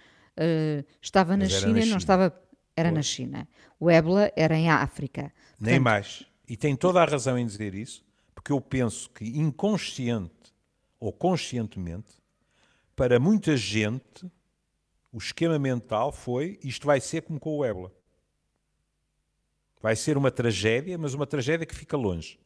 estava 1.01 1.37
na 1.37 1.47
China, 1.47 1.73
na 1.73 1.81
China, 1.81 1.85
não 1.91 1.97
estava 1.97 2.41
era 2.75 2.91
na 2.91 3.01
China. 3.01 3.47
O 3.79 3.89
ébola 3.89 4.31
era 4.35 4.55
em 4.55 4.69
África. 4.69 5.23
Portanto, 5.23 5.61
Nem 5.61 5.79
mais. 5.79 6.25
E 6.47 6.55
tem 6.55 6.75
toda 6.75 7.01
a 7.01 7.05
razão 7.05 7.37
em 7.37 7.45
dizer 7.45 7.73
isso, 7.73 8.05
porque 8.35 8.51
eu 8.51 8.61
penso 8.61 9.09
que 9.09 9.25
inconsciente 9.25 10.31
ou 10.99 11.11
conscientemente, 11.11 12.21
para 12.95 13.19
muita 13.19 13.57
gente, 13.57 14.31
o 15.11 15.17
esquema 15.17 15.57
mental 15.57 16.11
foi 16.11 16.59
isto 16.63 16.85
vai 16.85 16.99
ser 16.99 17.21
como 17.21 17.39
com 17.39 17.57
o 17.57 17.65
ébola. 17.65 17.91
Vai 19.81 19.95
ser 19.95 20.17
uma 20.17 20.31
tragédia, 20.31 20.97
mas 20.97 21.13
uma 21.13 21.25
tragédia 21.27 21.65
que 21.65 21.75
fica 21.75 21.95
longe. 21.95 22.39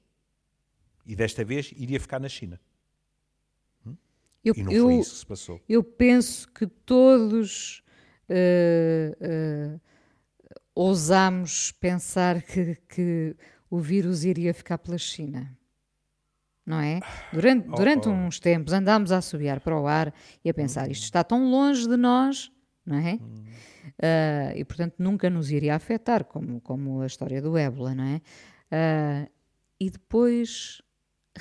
E 1.05 1.15
desta 1.15 1.43
vez 1.43 1.73
iria 1.75 1.99
ficar 1.99 2.19
na 2.19 2.29
China. 2.29 2.59
Hum? 3.85 3.95
Eu, 4.43 4.53
e 4.55 4.63
não 4.63 4.71
eu, 4.71 4.85
foi 4.85 4.95
isso 4.95 5.11
que 5.11 5.17
se 5.17 5.25
passou. 5.25 5.61
Eu 5.67 5.83
penso 5.83 6.47
que 6.51 6.67
todos 6.67 7.83
uh, 8.29 9.75
uh, 9.75 9.81
ousámos 10.75 11.71
pensar 11.73 12.41
que, 12.41 12.75
que 12.87 13.35
o 13.69 13.79
vírus 13.79 14.23
iria 14.23 14.53
ficar 14.53 14.77
pela 14.77 14.97
China. 14.97 15.57
Não 16.65 16.79
é? 16.79 16.99
Durante, 17.33 17.67
oh, 17.69 17.75
durante 17.75 18.07
oh. 18.07 18.11
uns 18.11 18.39
tempos 18.39 18.71
andámos 18.71 19.11
a 19.11 19.17
assobiar 19.17 19.59
para 19.59 19.79
o 19.79 19.87
ar 19.87 20.13
e 20.45 20.49
a 20.49 20.53
pensar: 20.53 20.91
isto 20.91 21.03
está 21.03 21.23
tão 21.23 21.49
longe 21.49 21.87
de 21.87 21.97
nós, 21.97 22.51
não 22.85 22.97
é? 22.97 23.15
Uh, 23.15 24.57
e 24.57 24.63
portanto 24.63 24.95
nunca 24.99 25.29
nos 25.29 25.51
iria 25.51 25.75
afetar, 25.75 26.23
como, 26.23 26.61
como 26.61 27.01
a 27.01 27.07
história 27.07 27.41
do 27.41 27.57
ébola, 27.57 27.95
não 27.95 28.03
é? 28.03 28.21
Uh, 28.71 29.31
e 29.79 29.89
depois, 29.89 30.81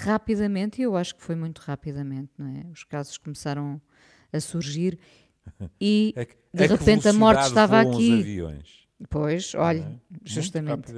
rapidamente, 0.04 0.80
e 0.80 0.84
eu 0.84 0.96
acho 0.96 1.14
que 1.14 1.22
foi 1.22 1.34
muito 1.34 1.58
rapidamente, 1.60 2.30
não 2.38 2.46
é? 2.46 2.66
Os 2.72 2.84
casos 2.84 3.18
começaram 3.18 3.80
a 4.32 4.40
surgir 4.40 4.98
e 5.80 6.14
é 6.16 6.26
de 6.52 6.66
repente 6.66 7.08
a 7.08 7.12
morte 7.12 7.46
estava 7.46 7.80
aqui. 7.80 8.42
Pois, 9.08 9.54
olha, 9.54 9.80
é? 9.80 10.18
justamente. 10.24 10.92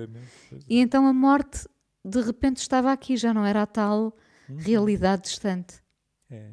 E 0.69 0.79
então 0.79 1.07
a 1.07 1.12
morte 1.12 1.69
de 2.05 2.21
repente 2.21 2.57
estava 2.59 2.93
aqui, 2.93 3.17
já 3.17 3.33
não 3.33 3.47
era 3.47 3.62
a 3.62 3.67
tal 3.67 4.17
uhum. 4.49 4.57
realidade 4.57 5.23
distante. 5.23 5.83
É, 6.29 6.37
é. 6.37 6.53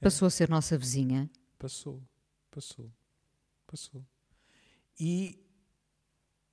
Passou 0.00 0.26
a 0.26 0.30
ser 0.30 0.48
nossa 0.48 0.76
vizinha. 0.76 1.30
Passou, 1.58 2.02
passou, 2.50 2.90
passou. 3.66 4.04
E. 4.98 5.38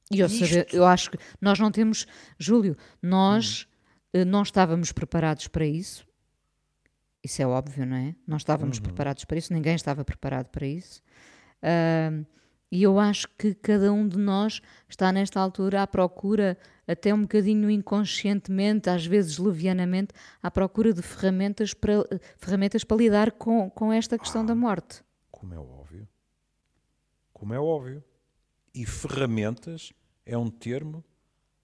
E 0.10 0.22
eu, 0.22 0.30
saber, 0.30 0.68
eu 0.72 0.86
acho 0.86 1.12
que 1.12 1.18
nós 1.42 1.60
não 1.60 1.70
temos. 1.70 2.08
Júlio, 2.40 2.78
nós 3.02 3.64
uhum. 3.64 3.77
Não 4.26 4.44
estávamos 4.44 4.92
preparados 4.92 5.48
para 5.48 5.66
isso. 5.66 6.08
Isso 7.24 7.42
é 7.42 7.48
óbvio, 7.48 7.86
não 7.86 7.98
é? 7.98 8.16
Não 8.26 8.38
estávamos 8.38 8.78
uhum. 8.78 8.84
preparados 8.84 9.26
para 9.26 9.38
isso, 9.38 9.54
ninguém 9.54 9.76
estava 9.76 10.06
preparado 10.06 10.48
para 10.48 10.66
isso. 10.66 11.02
Uh, 11.62 12.26
e 12.72 12.84
eu 12.84 13.00
acho 13.00 13.28
que 13.38 13.54
cada 13.54 13.92
um 13.94 14.08
de 14.08 14.18
nós 14.18 14.62
está 14.90 15.12
nesta 15.12 15.40
altura 15.40 15.84
à 15.84 15.88
procura, 15.88 16.58
até 16.86 17.14
um 17.14 17.22
bocadinho 17.22 17.70
inconscientemente, 17.70 18.90
às 18.90 19.06
vezes 19.06 19.38
levianamente, 19.38 20.14
à 20.42 20.52
procura 20.52 20.94
de 20.94 21.02
ferramentas 21.02 21.74
para, 21.74 21.94
ferramentas 22.38 22.84
para 22.84 22.98
lidar 22.98 23.32
com, 23.32 23.70
com 23.70 23.92
esta 23.92 24.18
questão 24.18 24.42
ah, 24.42 24.46
da 24.46 24.56
morte. 24.56 25.02
Como 25.32 25.54
é 25.54 25.60
óbvio. 25.60 26.08
Como 27.32 27.54
é 27.54 27.60
óbvio. 27.60 28.04
E 28.74 28.86
ferramentas 28.86 29.94
é 30.26 30.38
um 30.38 30.50
termo 30.50 31.04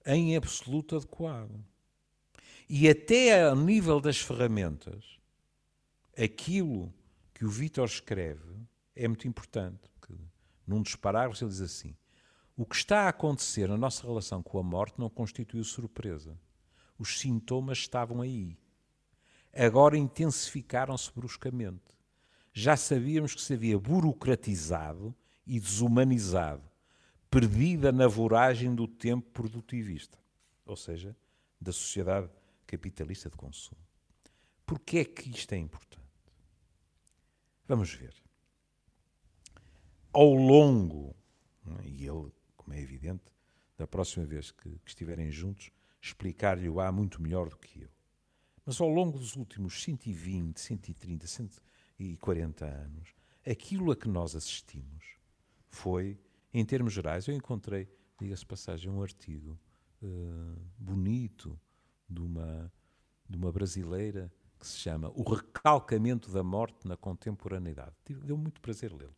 em 0.06 0.38
absoluto 0.38 0.96
adequado. 0.96 1.64
E 2.70 2.90
até 2.90 3.44
ao 3.44 3.56
nível 3.56 4.00
das 4.00 4.20
ferramentas, 4.20 5.20
aquilo 6.18 6.94
que 7.34 7.46
o 7.46 7.50
Vítor 7.50 7.86
escreve 7.86 8.56
é 8.96 9.08
muito 9.08 9.28
importante 9.28 9.94
num 10.66 10.82
dos 10.82 10.96
parágrafos, 10.96 11.42
ele 11.42 11.52
diz 11.52 11.62
assim: 11.62 11.96
O 12.56 12.66
que 12.66 12.76
está 12.76 13.02
a 13.02 13.10
acontecer 13.10 13.68
na 13.68 13.78
nossa 13.78 14.06
relação 14.06 14.42
com 14.42 14.58
a 14.58 14.64
morte 14.64 15.00
não 15.00 15.10
constituiu 15.10 15.64
surpresa. 15.64 16.38
Os 16.98 17.20
sintomas 17.20 17.80
estavam 17.80 18.22
aí. 18.22 18.58
Agora 19.54 19.98
intensificaram-se 19.98 21.12
bruscamente. 21.14 21.82
Já 22.54 22.78
sabíamos 22.78 23.34
que 23.34 23.42
se 23.42 23.54
havia 23.54 23.78
burocratizado 23.78 25.14
e 25.46 25.60
desumanizado, 25.60 26.64
perdida 27.30 27.92
na 27.92 28.08
voragem 28.08 28.74
do 28.74 28.88
tempo 28.88 29.30
produtivista, 29.32 30.18
ou 30.66 30.76
seja, 30.76 31.16
da 31.60 31.72
sociedade 31.72 32.30
capitalista 32.78 33.30
de 33.30 33.38
consumo. 33.38 33.82
Porquê 34.66 35.00
é 35.00 35.06
que 35.06 35.30
isto 35.30 35.54
é 35.54 35.58
importante? 35.58 36.04
Vamos 37.68 37.94
ver 37.94 38.24
ao 40.14 40.32
longo, 40.32 41.16
é? 41.80 41.88
e 41.88 42.08
ele, 42.08 42.32
como 42.56 42.74
é 42.74 42.80
evidente, 42.80 43.24
da 43.76 43.88
próxima 43.88 44.26
vez 44.26 44.52
que, 44.52 44.70
que 44.80 44.90
estiverem 44.90 45.32
juntos, 45.32 45.72
explicar-lhe-o-á 46.00 46.92
muito 46.92 47.22
melhor 47.22 47.50
do 47.50 47.58
que 47.58 47.82
eu. 47.82 47.90
Mas 48.64 48.80
ao 48.80 48.88
longo 48.88 49.18
dos 49.18 49.36
últimos 49.36 49.84
120, 49.84 50.60
130, 50.60 51.28
140 51.28 52.66
anos, 52.66 53.16
aquilo 53.46 53.92
a 53.92 53.96
que 53.96 54.08
nós 54.08 54.36
assistimos 54.36 55.18
foi, 55.68 56.20
em 56.54 56.64
termos 56.64 56.94
gerais, 56.94 57.28
eu 57.28 57.34
encontrei, 57.34 57.90
diga-se 58.20 58.46
passagem, 58.46 58.92
um 58.92 59.02
artigo 59.02 59.60
uh, 60.02 60.62
bonito 60.78 61.60
de 62.14 62.22
uma, 62.22 62.72
de 63.28 63.38
uma 63.38 63.52
brasileira 63.52 64.32
que 64.60 64.68
se 64.68 64.78
chama 64.78 65.12
O 65.14 65.24
Recalcamento 65.24 66.32
da 66.32 66.44
Morte 66.44 66.88
na 66.88 66.96
Contemporaneidade. 66.96 67.94
Deu 68.08 68.38
muito 68.38 68.62
prazer 68.62 68.94
lê-lo. 68.94 69.16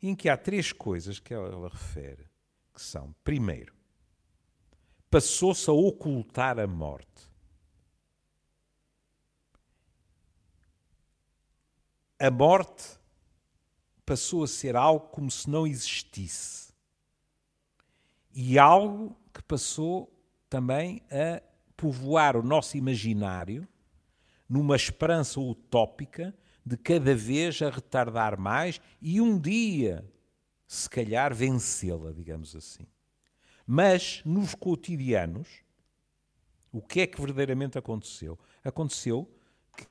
Em 0.00 0.14
que 0.14 0.28
há 0.28 0.36
três 0.36 0.72
coisas 0.72 1.18
que 1.18 1.34
ela, 1.34 1.68
refere, 1.68 2.26
que 2.72 2.80
são, 2.80 3.12
primeiro, 3.24 3.74
passou-se 5.10 5.68
a 5.68 5.72
ocultar 5.72 6.60
a 6.60 6.66
morte. 6.66 7.28
A 12.20 12.30
morte 12.30 12.98
passou 14.06 14.44
a 14.44 14.48
ser 14.48 14.76
algo 14.76 15.08
como 15.08 15.30
se 15.30 15.50
não 15.50 15.66
existisse. 15.66 16.72
E 18.32 18.58
algo 18.58 19.16
que 19.34 19.42
passou 19.42 20.12
também 20.48 21.02
a 21.10 21.42
povoar 21.78 22.36
o 22.36 22.42
nosso 22.42 22.76
imaginário 22.76 23.66
numa 24.48 24.74
esperança 24.74 25.38
utópica 25.38 26.36
de 26.66 26.76
cada 26.76 27.14
vez 27.14 27.62
a 27.62 27.70
retardar 27.70 28.38
mais 28.38 28.80
e 29.00 29.20
um 29.20 29.38
dia, 29.38 30.04
se 30.66 30.90
calhar, 30.90 31.32
vencê-la, 31.32 32.12
digamos 32.12 32.56
assim. 32.56 32.84
Mas 33.64 34.22
nos 34.24 34.56
cotidianos, 34.56 35.48
o 36.72 36.82
que 36.82 37.02
é 37.02 37.06
que 37.06 37.20
verdadeiramente 37.20 37.78
aconteceu? 37.78 38.36
Aconteceu 38.64 39.30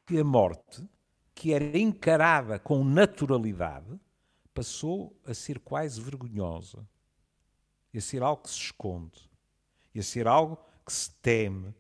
que 0.06 0.20
a 0.20 0.24
morte, 0.26 0.86
que 1.34 1.54
era 1.54 1.78
encarada 1.78 2.60
com 2.60 2.84
naturalidade, 2.84 3.98
passou 4.54 5.18
a 5.26 5.34
ser 5.34 5.60
quase 5.60 6.02
vergonhosa, 6.02 6.86
a 7.96 8.02
ser 8.02 8.22
algo 8.22 8.44
que 8.44 8.50
se 8.50 8.58
esconde, 8.58 9.30
a 9.98 10.02
ser 10.04 10.28
algo 10.28 10.60
que 10.88 10.94
se 10.94 11.12
teme 11.16 11.76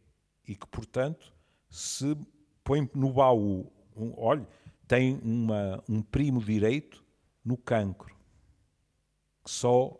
e 0.45 0.53
que, 0.53 0.67
portanto, 0.67 1.33
se 1.69 2.13
põe 2.61 2.89
no 2.93 3.13
baú. 3.13 3.71
Um, 3.95 4.13
olha, 4.17 4.45
tem 4.85 5.17
uma, 5.23 5.81
um 5.87 6.01
primo 6.01 6.43
direito 6.43 7.01
no 7.43 7.55
cancro, 7.55 8.13
que 9.43 9.49
só 9.49 9.97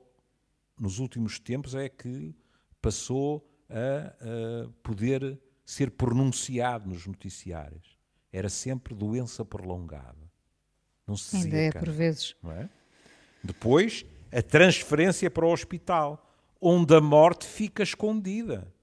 nos 0.77 0.99
últimos 0.99 1.39
tempos 1.39 1.73
é 1.73 1.87
que 1.87 2.35
passou 2.81 3.49
a, 3.69 4.65
a 4.65 4.69
poder 4.83 5.39
ser 5.65 5.91
pronunciado 5.91 6.89
nos 6.89 7.07
noticiários. 7.07 7.97
Era 8.31 8.49
sempre 8.49 8.93
doença 8.93 9.45
prolongada. 9.45 10.29
Não 11.07 11.15
se 11.15 11.37
Ainda 11.37 11.57
é 11.57 11.71
por 11.71 11.89
vezes. 11.89 12.35
É? 12.43 12.69
Depois, 13.41 14.05
a 14.29 14.41
transferência 14.41 15.31
para 15.31 15.45
o 15.45 15.51
hospital, 15.51 16.29
onde 16.59 16.93
a 16.93 16.99
morte 16.99 17.47
fica 17.47 17.81
escondida. 17.81 18.73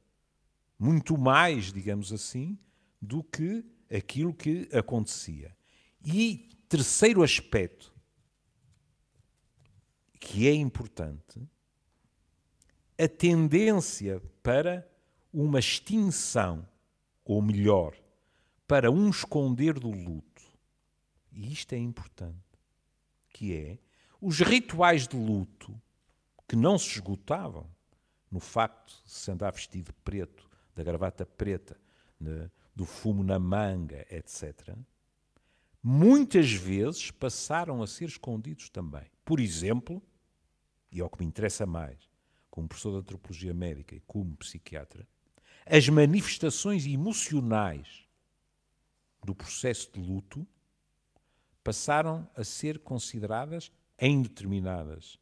Muito 0.79 1.17
mais, 1.17 1.73
digamos 1.73 2.13
assim, 2.13 2.59
do 3.01 3.23
que 3.23 3.65
aquilo 3.95 4.35
que 4.35 4.69
acontecia. 4.73 5.57
E 6.05 6.49
terceiro 6.69 7.23
aspecto, 7.23 7.93
que 10.19 10.49
é 10.49 10.55
importante, 10.55 11.41
a 12.99 13.09
tendência 13.09 14.21
para 14.43 14.89
uma 15.33 15.59
extinção, 15.59 16.67
ou 17.25 17.43
melhor, 17.43 17.97
para 18.67 18.91
um 18.91 19.11
esconder 19.11 19.79
do 19.79 19.91
luto. 19.91 20.43
E 21.33 21.53
isto 21.53 21.73
é 21.75 21.79
importante, 21.79 22.39
que 23.31 23.55
é 23.55 23.79
os 24.21 24.41
rituais 24.41 25.07
de 25.07 25.17
luto 25.17 25.79
que 26.49 26.57
não 26.57 26.79
se 26.79 26.91
esgotavam 26.91 27.69
no 28.31 28.41
facto 28.41 29.03
de 29.05 29.11
se 29.11 29.31
andar 29.31 29.53
vestido 29.53 29.87
de 29.87 29.93
preto, 30.05 30.49
da 30.75 30.83
gravata 30.83 31.25
preta, 31.25 31.81
né, 32.19 32.51
do 32.75 32.85
fumo 32.85 33.23
na 33.23 33.39
manga, 33.39 34.07
etc., 34.11 34.77
muitas 35.83 36.53
vezes 36.53 37.11
passaram 37.11 37.83
a 37.83 37.87
ser 37.87 38.07
escondidos 38.07 38.71
também. 38.71 39.05
Por 39.25 39.39
exemplo, 39.39 40.03
e 40.91 41.01
é 41.01 41.05
o 41.05 41.11
que 41.11 41.21
me 41.21 41.27
interessa 41.27 41.67
mais, 41.67 42.09
como 42.51 42.69
professor 42.69 42.93
de 42.93 42.99
antropologia 42.99 43.53
médica 43.53 43.95
e 43.95 44.01
como 44.01 44.37
psiquiatra, 44.37 45.07
as 45.67 45.89
manifestações 45.89 46.87
emocionais 46.87 48.07
do 49.25 49.35
processo 49.35 49.91
de 49.93 50.01
luto 50.01 50.47
passaram 51.63 52.29
a 52.37 52.45
ser 52.45 52.79
consideradas 52.79 53.73
em 53.99 54.23
determinadas 54.23 55.19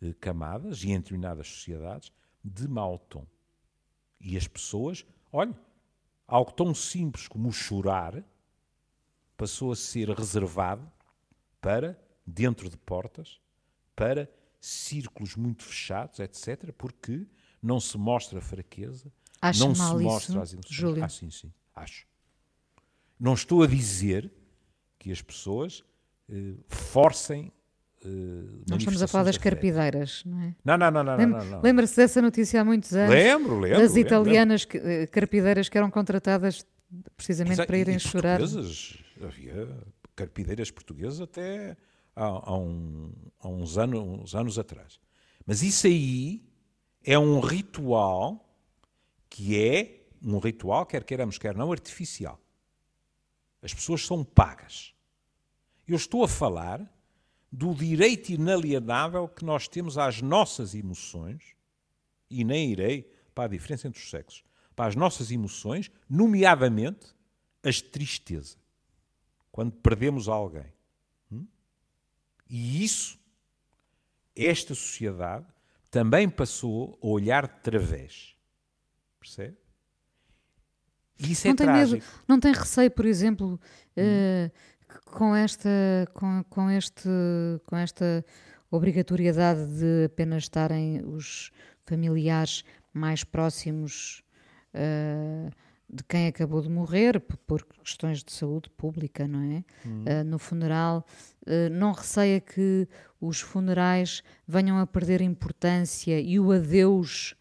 eh, 0.00 0.14
camadas 0.14 0.82
e 0.82 0.90
em 0.90 0.98
determinadas 0.98 1.46
sociedades 1.46 2.10
de 2.42 2.66
mau 2.66 2.98
tom. 2.98 3.26
E 4.22 4.36
as 4.36 4.46
pessoas, 4.46 5.04
olha, 5.32 5.54
algo 6.26 6.52
tão 6.52 6.72
simples 6.72 7.26
como 7.26 7.48
o 7.48 7.52
chorar 7.52 8.24
passou 9.36 9.72
a 9.72 9.76
ser 9.76 10.08
reservado 10.10 10.90
para 11.60 12.00
dentro 12.24 12.70
de 12.70 12.76
portas, 12.76 13.40
para 13.96 14.30
círculos 14.60 15.34
muito 15.34 15.64
fechados, 15.64 16.20
etc., 16.20 16.72
porque 16.72 17.26
não 17.60 17.80
se 17.80 17.98
mostra 17.98 18.40
fraqueza, 18.40 19.12
Acha 19.40 19.66
não 19.66 19.74
se 19.74 19.80
mostra 19.80 20.32
isso, 20.32 20.40
as 20.40 20.52
emoções. 20.52 20.74
Júlio? 20.74 21.04
Ah, 21.04 21.08
sim, 21.08 21.30
sim, 21.30 21.52
acho. 21.74 22.06
Não 23.18 23.34
estou 23.34 23.64
a 23.64 23.66
dizer 23.66 24.32
que 24.98 25.10
as 25.10 25.20
pessoas 25.20 25.84
eh, 26.28 26.54
forcem 26.68 27.52
eh, 28.04 28.08
Nós 28.68 28.78
estamos 28.78 29.02
a 29.02 29.06
falar 29.06 29.24
das 29.24 29.38
carpideiras, 29.38 30.22
não 30.24 30.40
é? 30.40 30.54
Não, 30.64 30.76
não, 30.76 30.90
não, 30.90 31.04
não, 31.04 31.16
Lem- 31.16 31.26
não, 31.28 31.44
não. 31.44 31.60
Lembra-se 31.62 31.96
dessa 31.96 32.20
notícia 32.22 32.60
há 32.60 32.64
muitos 32.64 32.92
anos? 32.94 33.10
Lembro, 33.14 33.58
lembro. 33.60 33.78
das 33.80 33.92
lembro, 33.94 34.00
italianas 34.08 34.64
que- 34.64 34.78
eh, 34.78 35.06
carpideiras 35.06 35.68
que 35.68 35.78
eram 35.78 35.90
contratadas 35.90 36.66
precisamente 37.16 37.54
Exa- 37.54 37.66
para 37.66 37.78
irem 37.78 37.96
e 37.96 38.00
chorar. 38.00 38.40
havia 39.22 39.68
carpideiras 40.14 40.70
portuguesas 40.70 41.20
até 41.20 41.76
há, 42.14 42.24
há 42.24 42.56
um- 42.56 43.12
há 43.40 43.48
uns, 43.48 43.78
anos, 43.78 44.00
uns 44.00 44.34
anos 44.34 44.58
atrás. 44.58 44.98
Mas 45.46 45.62
isso 45.62 45.86
aí 45.86 46.42
é 47.04 47.18
um 47.18 47.40
ritual 47.40 48.48
que 49.30 49.58
é 49.58 50.02
um 50.22 50.38
ritual, 50.38 50.84
quer 50.86 51.02
queiramos, 51.04 51.38
quer 51.38 51.56
não, 51.56 51.72
artificial. 51.72 52.38
As 53.62 53.72
pessoas 53.72 54.04
são 54.06 54.22
pagas. 54.24 54.92
Eu 55.86 55.96
estou 55.96 56.22
a 56.24 56.28
falar 56.28 56.80
do 57.52 57.74
direito 57.74 58.30
inalienável 58.30 59.28
que 59.28 59.44
nós 59.44 59.68
temos 59.68 59.98
às 59.98 60.22
nossas 60.22 60.74
emoções, 60.74 61.54
e 62.30 62.42
nem 62.44 62.72
irei 62.72 63.12
para 63.34 63.44
a 63.44 63.48
diferença 63.48 63.86
entre 63.86 64.00
os 64.00 64.08
sexos, 64.08 64.42
para 64.74 64.86
as 64.86 64.96
nossas 64.96 65.30
emoções, 65.30 65.90
nomeadamente 66.08 67.14
as 67.62 67.76
de 67.76 67.84
tristeza, 67.84 68.56
quando 69.50 69.72
perdemos 69.72 70.28
alguém. 70.28 70.72
Hum? 71.30 71.46
E 72.48 72.82
isso, 72.82 73.18
esta 74.34 74.74
sociedade 74.74 75.46
também 75.90 76.30
passou 76.30 76.98
a 77.02 77.06
olhar 77.06 77.46
de 77.46 77.60
través. 77.60 78.34
Percebe? 79.20 79.58
E 81.18 81.32
isso 81.32 81.46
não 81.46 81.52
é 81.52 81.56
tem 81.56 81.66
trágico. 81.66 82.02
medo, 82.02 82.24
não 82.26 82.40
tem 82.40 82.52
receio, 82.52 82.90
por 82.90 83.04
exemplo, 83.04 83.60
eh, 83.94 84.50
que 84.50 84.71
com 85.04 85.34
esta, 85.34 85.68
com, 86.14 86.44
com 86.48 86.70
este, 86.70 87.08
com 87.66 87.76
esta 87.76 88.24
obrigatoriedade 88.70 89.66
de 89.66 90.04
apenas 90.06 90.44
estarem 90.44 91.02
os 91.04 91.50
familiares 91.84 92.64
mais 92.92 93.24
próximos 93.24 94.22
eh, 94.72 95.50
de 95.92 96.02
quem 96.04 96.26
acabou 96.26 96.62
de 96.62 96.70
morrer 96.70 97.20
por 97.20 97.64
questões 97.84 98.24
de 98.24 98.32
saúde 98.32 98.70
pública, 98.70 99.28
não 99.28 99.42
é? 99.42 99.64
Eh, 100.06 100.24
no 100.24 100.38
funeral, 100.38 101.04
eh, 101.46 101.68
não 101.68 101.92
receia 101.92 102.40
que 102.40 102.88
os 103.20 103.40
funerais 103.40 104.22
venham 104.48 104.78
a 104.78 104.86
perder 104.86 105.20
importância 105.20 106.18
e 106.18 106.40
o 106.40 106.50
adeus 106.50 107.34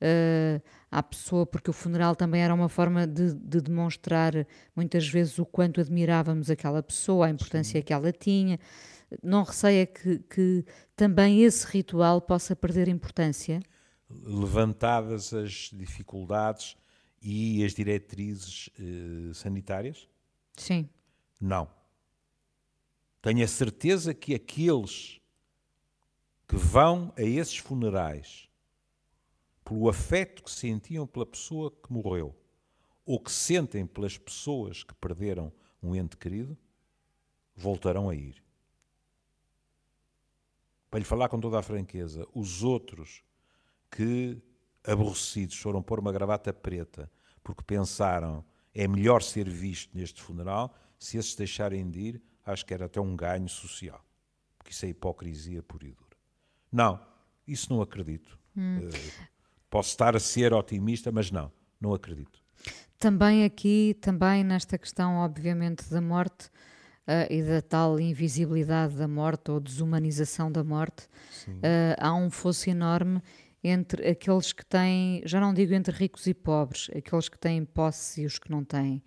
eh, 0.00 0.60
à 0.90 1.02
pessoa, 1.02 1.46
porque 1.46 1.70
o 1.70 1.72
funeral 1.72 2.14
também 2.14 2.42
era 2.42 2.54
uma 2.54 2.68
forma 2.68 3.06
de, 3.06 3.34
de 3.34 3.60
demonstrar 3.60 4.32
muitas 4.74 5.08
vezes 5.08 5.38
o 5.38 5.46
quanto 5.46 5.80
admirávamos 5.80 6.50
aquela 6.50 6.82
pessoa, 6.82 7.26
a 7.26 7.30
importância 7.30 7.82
que 7.82 7.92
ela 7.92 8.12
tinha. 8.12 8.58
Não 9.22 9.42
receia 9.42 9.86
que, 9.86 10.18
que 10.18 10.64
também 10.96 11.42
esse 11.42 11.66
ritual 11.66 12.20
possa 12.20 12.56
perder 12.56 12.88
importância? 12.88 13.60
levantadas 14.08 15.32
as 15.32 15.70
dificuldades 15.72 16.76
e 17.20 17.64
as 17.64 17.74
diretrizes 17.74 18.70
eh, 18.78 19.32
sanitárias? 19.34 20.08
Sim. 20.56 20.88
Não. 21.40 21.68
Tenho 23.20 23.44
a 23.44 23.48
certeza 23.48 24.14
que 24.14 24.34
aqueles 24.34 25.20
que 26.46 26.56
vão 26.56 27.12
a 27.16 27.22
esses 27.22 27.56
funerais 27.56 28.45
pelo 29.66 29.88
afeto 29.88 30.44
que 30.44 30.50
sentiam 30.50 31.08
pela 31.08 31.26
pessoa 31.26 31.72
que 31.72 31.92
morreu 31.92 32.32
ou 33.04 33.18
que 33.18 33.32
sentem 33.32 33.84
pelas 33.84 34.16
pessoas 34.16 34.84
que 34.84 34.94
perderam 34.94 35.52
um 35.82 35.94
ente 35.94 36.16
querido, 36.16 36.56
voltarão 37.54 38.08
a 38.08 38.14
ir. 38.14 38.42
para 40.88 41.00
lhe 41.00 41.04
falar 41.04 41.28
com 41.28 41.40
toda 41.40 41.58
a 41.58 41.62
franqueza, 41.62 42.26
os 42.32 42.62
outros 42.62 43.24
que, 43.90 44.40
aborrecidos, 44.84 45.56
foram 45.56 45.82
pôr 45.82 45.98
uma 45.98 46.12
gravata 46.12 46.52
preta 46.52 47.10
porque 47.42 47.64
pensaram 47.64 48.44
é 48.72 48.86
melhor 48.86 49.20
ser 49.20 49.48
visto 49.48 49.96
neste 49.96 50.22
funeral, 50.22 50.74
se 50.98 51.18
esses 51.18 51.34
deixarem 51.34 51.90
de 51.90 52.00
ir, 52.00 52.22
acho 52.44 52.64
que 52.64 52.72
era 52.72 52.86
até 52.86 53.00
um 53.00 53.16
ganho 53.16 53.48
social. 53.48 54.04
Porque 54.56 54.70
isso 54.70 54.86
é 54.86 54.90
hipocrisia 54.90 55.62
pura 55.62 55.86
e 55.86 55.92
dura. 55.92 56.16
Não, 56.70 57.04
isso 57.46 57.72
não 57.72 57.82
acredito. 57.82 58.38
Hum. 58.56 58.78
Uh, 58.78 59.26
posso 59.70 59.90
estar 59.90 60.16
a 60.16 60.20
ser 60.20 60.52
otimista, 60.52 61.10
mas 61.12 61.30
não, 61.30 61.52
não 61.80 61.94
acredito. 61.94 62.40
Também 62.98 63.44
aqui, 63.44 63.96
também 64.00 64.42
nesta 64.42 64.78
questão, 64.78 65.16
obviamente, 65.16 65.88
da 65.90 66.00
morte 66.00 66.46
uh, 67.06 67.30
e 67.30 67.42
da 67.42 67.60
tal 67.60 68.00
invisibilidade 68.00 68.96
da 68.96 69.06
morte 69.06 69.50
ou 69.50 69.60
desumanização 69.60 70.50
da 70.50 70.64
morte, 70.64 71.04
uh, 71.48 71.94
há 71.98 72.14
um 72.14 72.30
fosso 72.30 72.70
enorme 72.70 73.22
entre 73.62 74.08
aqueles 74.08 74.52
que 74.52 74.64
têm, 74.64 75.22
já 75.24 75.40
não 75.40 75.52
digo 75.52 75.74
entre 75.74 75.92
ricos 75.94 76.26
e 76.26 76.34
pobres, 76.34 76.88
aqueles 76.96 77.28
que 77.28 77.38
têm 77.38 77.64
posse 77.64 78.22
e 78.22 78.26
os 78.26 78.38
que 78.38 78.50
não 78.50 78.64
têm. 78.64 79.02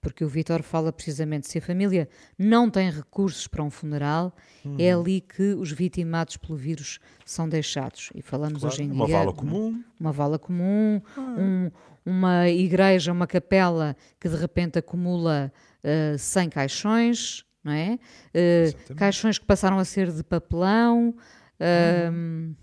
Porque 0.00 0.24
o 0.24 0.28
Vitor 0.28 0.62
fala 0.62 0.92
precisamente 0.92 1.48
se 1.48 1.58
a 1.58 1.62
família 1.62 2.08
não 2.38 2.70
tem 2.70 2.90
recursos 2.90 3.46
para 3.46 3.62
um 3.62 3.70
funeral, 3.70 4.34
uhum. 4.64 4.76
é 4.78 4.92
ali 4.92 5.20
que 5.20 5.54
os 5.54 5.72
vitimados 5.72 6.36
pelo 6.36 6.56
vírus 6.56 6.98
são 7.24 7.48
deixados. 7.48 8.10
E 8.14 8.22
falamos 8.22 8.60
claro, 8.60 8.74
hoje 8.74 8.82
em 8.84 8.90
uma 8.90 9.06
dia. 9.06 9.16
Uma 9.16 9.24
vala 9.24 9.32
comum. 9.32 9.84
Uma 9.98 10.12
vala 10.12 10.38
comum, 10.38 11.02
ah. 11.16 11.20
um, 11.20 11.70
uma 12.04 12.48
igreja, 12.48 13.12
uma 13.12 13.26
capela 13.26 13.96
que 14.20 14.28
de 14.28 14.36
repente 14.36 14.78
acumula 14.78 15.52
uh, 15.82 16.14
eh, 16.14 16.18
100 16.18 16.50
caixões, 16.50 17.44
não 17.64 17.72
é? 17.72 17.98
Uh, 18.32 18.94
caixões 18.94 19.38
que 19.38 19.44
passaram 19.44 19.78
a 19.78 19.84
ser 19.84 20.12
de 20.12 20.22
papelão. 20.22 21.14
Uh, 21.58 22.54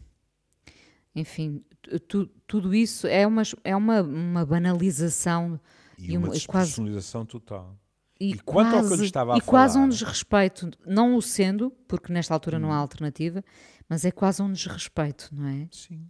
enfim, 1.16 1.64
tu, 2.08 2.28
tudo 2.48 2.74
isso 2.74 3.08
é 3.08 3.26
uma, 3.28 3.44
é 3.64 3.76
uma, 3.76 4.02
uma 4.02 4.46
banalização 4.46 5.60
e, 6.08 6.14
e 6.14 6.18
uma 6.18 6.30
despersonalização 6.30 7.26
total. 7.26 7.78
E, 8.20 8.32
e 8.32 8.40
quanto 8.40 8.72
quase, 8.72 8.78
ao 8.78 8.88
que 8.88 8.94
eu 8.94 8.98
lhe 8.98 9.06
estava 9.06 9.34
a 9.34 9.38
e 9.38 9.42
falar... 9.42 9.52
quase 9.52 9.78
um 9.78 9.90
desrespeito, 9.90 10.72
não 10.86 11.16
o 11.16 11.22
sendo, 11.22 11.72
porque 11.88 12.14
nesta 12.14 12.34
altura 12.34 12.58
hum. 12.58 12.62
não 12.62 12.72
há 12.72 12.78
hum. 12.78 12.82
alternativa, 12.82 13.44
mas 13.90 14.06
é 14.06 14.12
quase 14.12 14.42
um 14.42 14.52
desrespeito, 14.52 15.30
não 15.32 15.48
é? 15.48 15.68
Sim. 15.72 16.10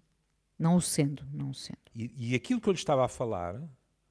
Não 0.58 0.76
o 0.76 0.82
sendo, 0.82 1.26
não 1.34 1.50
o 1.50 1.54
sendo. 1.54 1.80
E, 1.96 2.32
e 2.32 2.36
aquilo 2.36 2.62
que 2.62 2.70
eu 2.70 2.74
lhe 2.74 2.80
estava 2.80 3.06
a 3.06 3.08
falar, 3.08 3.62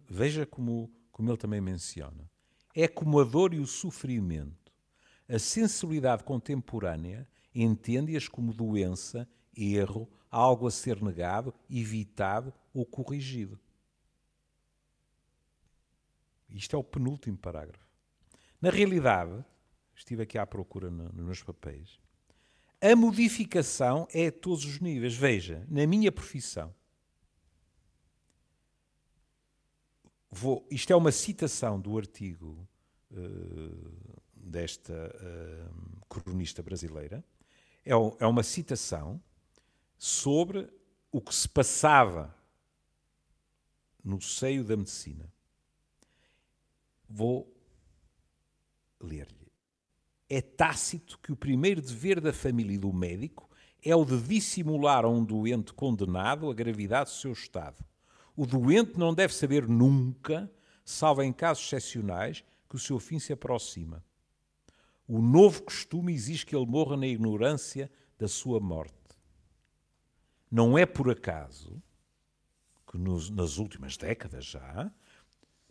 veja 0.09 0.45
como, 0.45 0.91
como 1.11 1.31
ele 1.31 1.39
também 1.39 1.61
menciona, 1.61 2.31
é 2.75 2.89
como 2.89 3.21
a 3.21 3.25
dor 3.25 3.55
e 3.55 3.61
o 3.61 3.67
sofrimento, 3.67 4.73
a 5.29 5.39
sensibilidade 5.39 6.25
contemporânea 6.25 7.27
entende-as 7.55 8.29
como 8.29 8.53
doença, 8.53 9.29
erro, 9.57 10.09
algo 10.31 10.67
a 10.67 10.71
ser 10.71 11.03
negado, 11.03 11.55
evitado 11.71 12.53
ou 12.73 12.85
corrigido. 12.87 13.59
Isto 16.53 16.77
é 16.77 16.79
o 16.79 16.85
penúltimo 16.85 17.37
parágrafo. 17.37 17.87
Na 18.61 18.71
realidade, 18.71 19.45
estive 19.95 20.23
aqui 20.23 20.39
à 20.39 20.47
procura 20.47 20.91
nos 20.91 21.25
meus 21.25 21.43
papéis, 21.43 22.01
a 22.81 22.97
modificação 22.97 24.09
é 24.13 24.27
a 24.27 24.33
todos 24.33 24.65
os 24.65 24.81
níveis. 24.81 25.15
Veja, 25.15 25.65
na 25.69 25.87
minha 25.87 26.11
profissão, 26.11 26.75
vou, 30.29 30.67
isto 30.69 30.93
é 30.93 30.97
uma 30.97 31.13
citação 31.13 31.81
do 31.81 31.97
artigo 31.97 32.69
uh, 33.13 34.21
desta 34.35 34.93
uh, 34.93 36.07
cronista 36.07 36.61
brasileira, 36.61 37.25
é, 37.85 37.93
é 37.93 38.27
uma 38.27 38.43
citação 38.43 39.23
sobre 39.97 40.69
o 41.13 41.21
que 41.21 41.35
se 41.35 41.49
passava 41.49 42.35
no 44.03 44.21
seio 44.21 44.65
da 44.65 44.77
medicina. 44.77 45.32
Vou 47.15 47.55
ler-lhe. 48.99 49.53
É 50.31 50.41
tácito 50.41 51.19
que 51.19 51.31
o 51.31 51.37
primeiro 51.37 51.83
dever 51.83 52.23
da 52.23 52.33
família 52.33 52.75
e 52.75 52.79
do 52.79 52.91
médico 52.91 53.51
é 53.85 53.95
o 53.95 54.03
de 54.03 54.19
dissimular 54.23 55.05
a 55.05 55.09
um 55.11 55.23
doente 55.23 55.75
condenado 55.75 56.51
a 56.51 56.55
gravidade 56.55 57.11
do 57.11 57.17
seu 57.17 57.33
estado. 57.33 57.85
O 58.35 58.47
doente 58.47 58.99
não 58.99 59.13
deve 59.13 59.35
saber 59.35 59.69
nunca, 59.69 60.51
salvo 60.87 61.23
em 61.23 61.35
casos 61.35 61.67
excepcionais, 61.67 62.43
que 62.67 62.77
o 62.77 62.79
seu 62.79 62.99
fim 62.99 63.19
se 63.19 63.31
aproxima. 63.31 64.03
O 65.07 65.21
novo 65.21 65.65
costume 65.65 66.15
exige 66.15 66.47
que 66.47 66.57
ele 66.57 66.65
morra 66.65 66.97
na 66.97 67.07
ignorância 67.07 67.91
da 68.19 68.27
sua 68.27 68.59
morte. 68.59 68.95
Não 70.51 70.79
é 70.79 70.87
por 70.87 71.11
acaso 71.11 71.83
que 72.91 72.97
nos, 72.97 73.29
nas 73.29 73.59
últimas 73.59 73.99
décadas 73.99 74.47
já, 74.47 74.91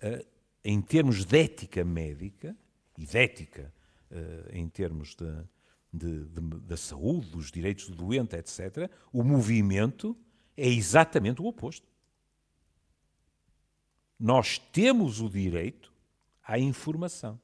uh, 0.04 0.41
em 0.64 0.82
termos 0.82 1.26
de 1.26 1.38
ética 1.38 1.84
médica 1.84 2.56
e 2.98 3.06
de 3.06 3.18
ética 3.18 3.74
uh, 4.12 4.56
em 4.56 4.68
termos 4.70 5.16
de, 5.16 5.48
de, 5.92 6.26
de, 6.26 6.42
da 6.62 6.78
saúde, 6.78 7.30
dos 7.30 7.52
direitos 7.52 7.90
do 7.90 7.96
doente, 7.96 8.36
etc., 8.36 8.90
o 9.12 9.24
movimento 9.24 10.16
é 10.56 10.68
exatamente 10.68 11.42
o 11.42 11.46
oposto. 11.46 11.88
Nós 14.20 14.60
temos 14.60 15.20
o 15.20 15.30
direito 15.30 15.92
à 16.44 16.60
informação. 16.60 17.40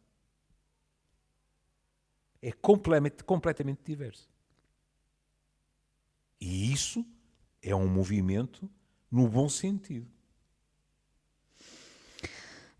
É 2.39 2.51
completamente, 2.51 3.23
completamente 3.23 3.81
diverso. 3.83 4.29
E 6.39 6.71
isso 6.71 7.03
é 7.61 7.75
um 7.75 7.87
movimento 7.87 8.69
no 9.09 9.27
bom 9.27 9.49
sentido. 9.49 10.16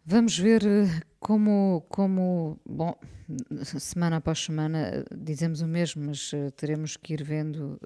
Vamos 0.10 0.40
ver 0.40 0.66
eh, 0.66 1.02
como, 1.20 1.86
como, 1.90 2.58
bom, 2.66 2.98
semana 3.62 4.16
após 4.16 4.42
semana 4.42 5.04
dizemos 5.14 5.60
o 5.60 5.68
mesmo, 5.68 6.06
mas 6.06 6.32
uh, 6.32 6.50
teremos 6.52 6.96
que 6.96 7.14
ir 7.14 7.22
vendo 7.22 7.78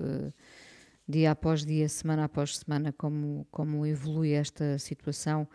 dia 1.07 1.31
após 1.31 1.65
dia, 1.65 1.89
semana 1.89 2.25
após 2.25 2.59
semana, 2.59 2.93
como, 2.93 3.47
como 3.49 3.87
evolui 3.87 4.33
esta 4.33 4.77
situação, 4.77 5.47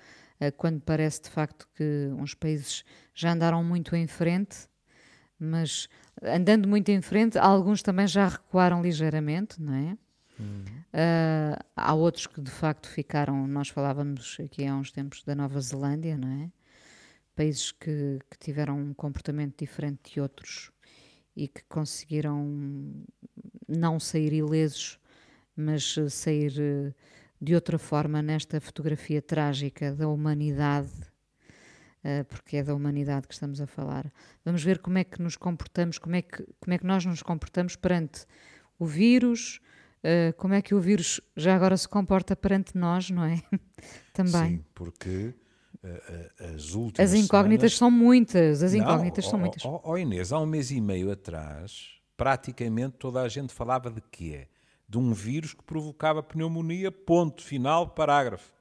quando 0.57 0.81
parece 0.81 1.23
de 1.23 1.31
facto 1.31 1.69
que 1.77 2.11
uns 2.19 2.35
países 2.35 2.83
já 3.15 3.33
andaram 3.33 3.63
muito 3.63 3.95
em 3.95 4.09
frente, 4.09 4.69
mas 5.39 5.89
andando 6.21 6.67
muito 6.67 6.89
em 6.91 7.01
frente, 7.01 7.39
alguns 7.39 7.81
também 7.81 8.09
já 8.09 8.27
recuaram 8.27 8.83
ligeiramente, 8.83 9.63
não 9.63 9.73
é? 9.73 9.97
Uh, 10.39 11.57
há 11.75 11.95
outros 11.95 12.27
que 12.27 12.41
de 12.41 12.51
facto 12.51 12.89
ficaram, 12.89 13.47
nós 13.47 13.69
falávamos 13.69 14.37
aqui 14.43 14.67
há 14.67 14.75
uns 14.75 14.91
tempos 14.91 15.23
da 15.25 15.35
Nova 15.35 15.61
Zelândia, 15.61 16.17
não 16.17 16.29
é? 16.29 16.51
Países 17.35 17.73
que, 17.73 18.19
que 18.31 18.39
tiveram 18.39 18.79
um 18.79 18.95
comportamento 18.95 19.59
diferente 19.59 20.15
de 20.15 20.21
outros 20.21 20.71
e 21.35 21.49
que 21.49 21.63
conseguiram 21.69 23.05
não 23.69 24.01
sair 24.01 24.33
ilesos, 24.33 24.99
mas 25.55 25.97
sair 26.11 26.53
uh, 26.59 26.95
de 27.41 27.55
outra 27.55 27.79
forma 27.79 28.23
nesta 28.23 28.61
fotografia 28.61 29.21
trágica 29.21 29.93
da 29.95 30.09
humanidade, 30.09 30.91
uh, 32.05 32.25
porque 32.29 32.59
é 32.59 32.63
da 32.63 32.75
humanidade 32.75 33.27
que 33.27 33.35
estamos 33.35 33.61
a 33.61 33.67
falar. 33.67 34.11
Vamos 34.45 34.63
ver 34.63 34.79
como 34.79 34.97
é 34.99 35.05
que 35.05 35.21
nos 35.21 35.37
comportamos, 35.37 35.99
como 35.99 36.17
é 36.17 36.23
que, 36.23 36.43
como 36.59 36.73
é 36.73 36.79
que 36.79 36.87
nós 36.87 37.05
nos 37.05 37.23
comportamos 37.23 37.77
perante 37.77 38.25
o 38.79 38.87
vírus, 38.87 39.61
uh, 40.07 40.33
como 40.37 40.55
é 40.55 40.63
que 40.63 40.75
o 40.75 40.81
vírus 40.81 41.21
já 41.37 41.55
agora 41.57 41.77
se 41.77 41.89
comporta 41.89 42.37
perante 42.37 42.77
nós, 42.77 43.11
não 43.11 43.25
é? 43.25 43.43
Também. 44.15 44.59
Sim, 44.59 44.65
porque 44.75 45.35
uh, 45.83 46.55
as 46.55 46.75
últimas. 46.75 47.13
As 47.13 47.15
incógnitas 47.15 47.75
semanas... 47.75 47.79
são 47.79 47.91
muitas, 47.91 48.63
as 48.63 48.73
incógnitas 48.73 49.25
não, 49.25 49.31
são 49.31 49.41
muitas. 49.41 49.65
Ó 49.65 49.81
oh, 49.85 49.93
oh 49.93 49.99
Inês, 49.99 50.33
há 50.33 50.39
um 50.39 50.47
mês 50.47 50.71
e 50.71 50.81
meio 50.81 51.11
atrás, 51.11 52.01
praticamente 52.17 52.97
toda 52.99 53.21
a 53.21 53.29
gente 53.29 53.53
falava 53.53 53.91
de 53.91 54.01
quê? 54.01 54.49
De 54.89 54.99
um 54.99 55.13
vírus 55.13 55.53
que 55.53 55.65
provocava 55.65 56.23
pneumonia, 56.23 56.93
ponto 56.93 57.43
final, 57.43 57.89
parágrafo. 57.89 58.55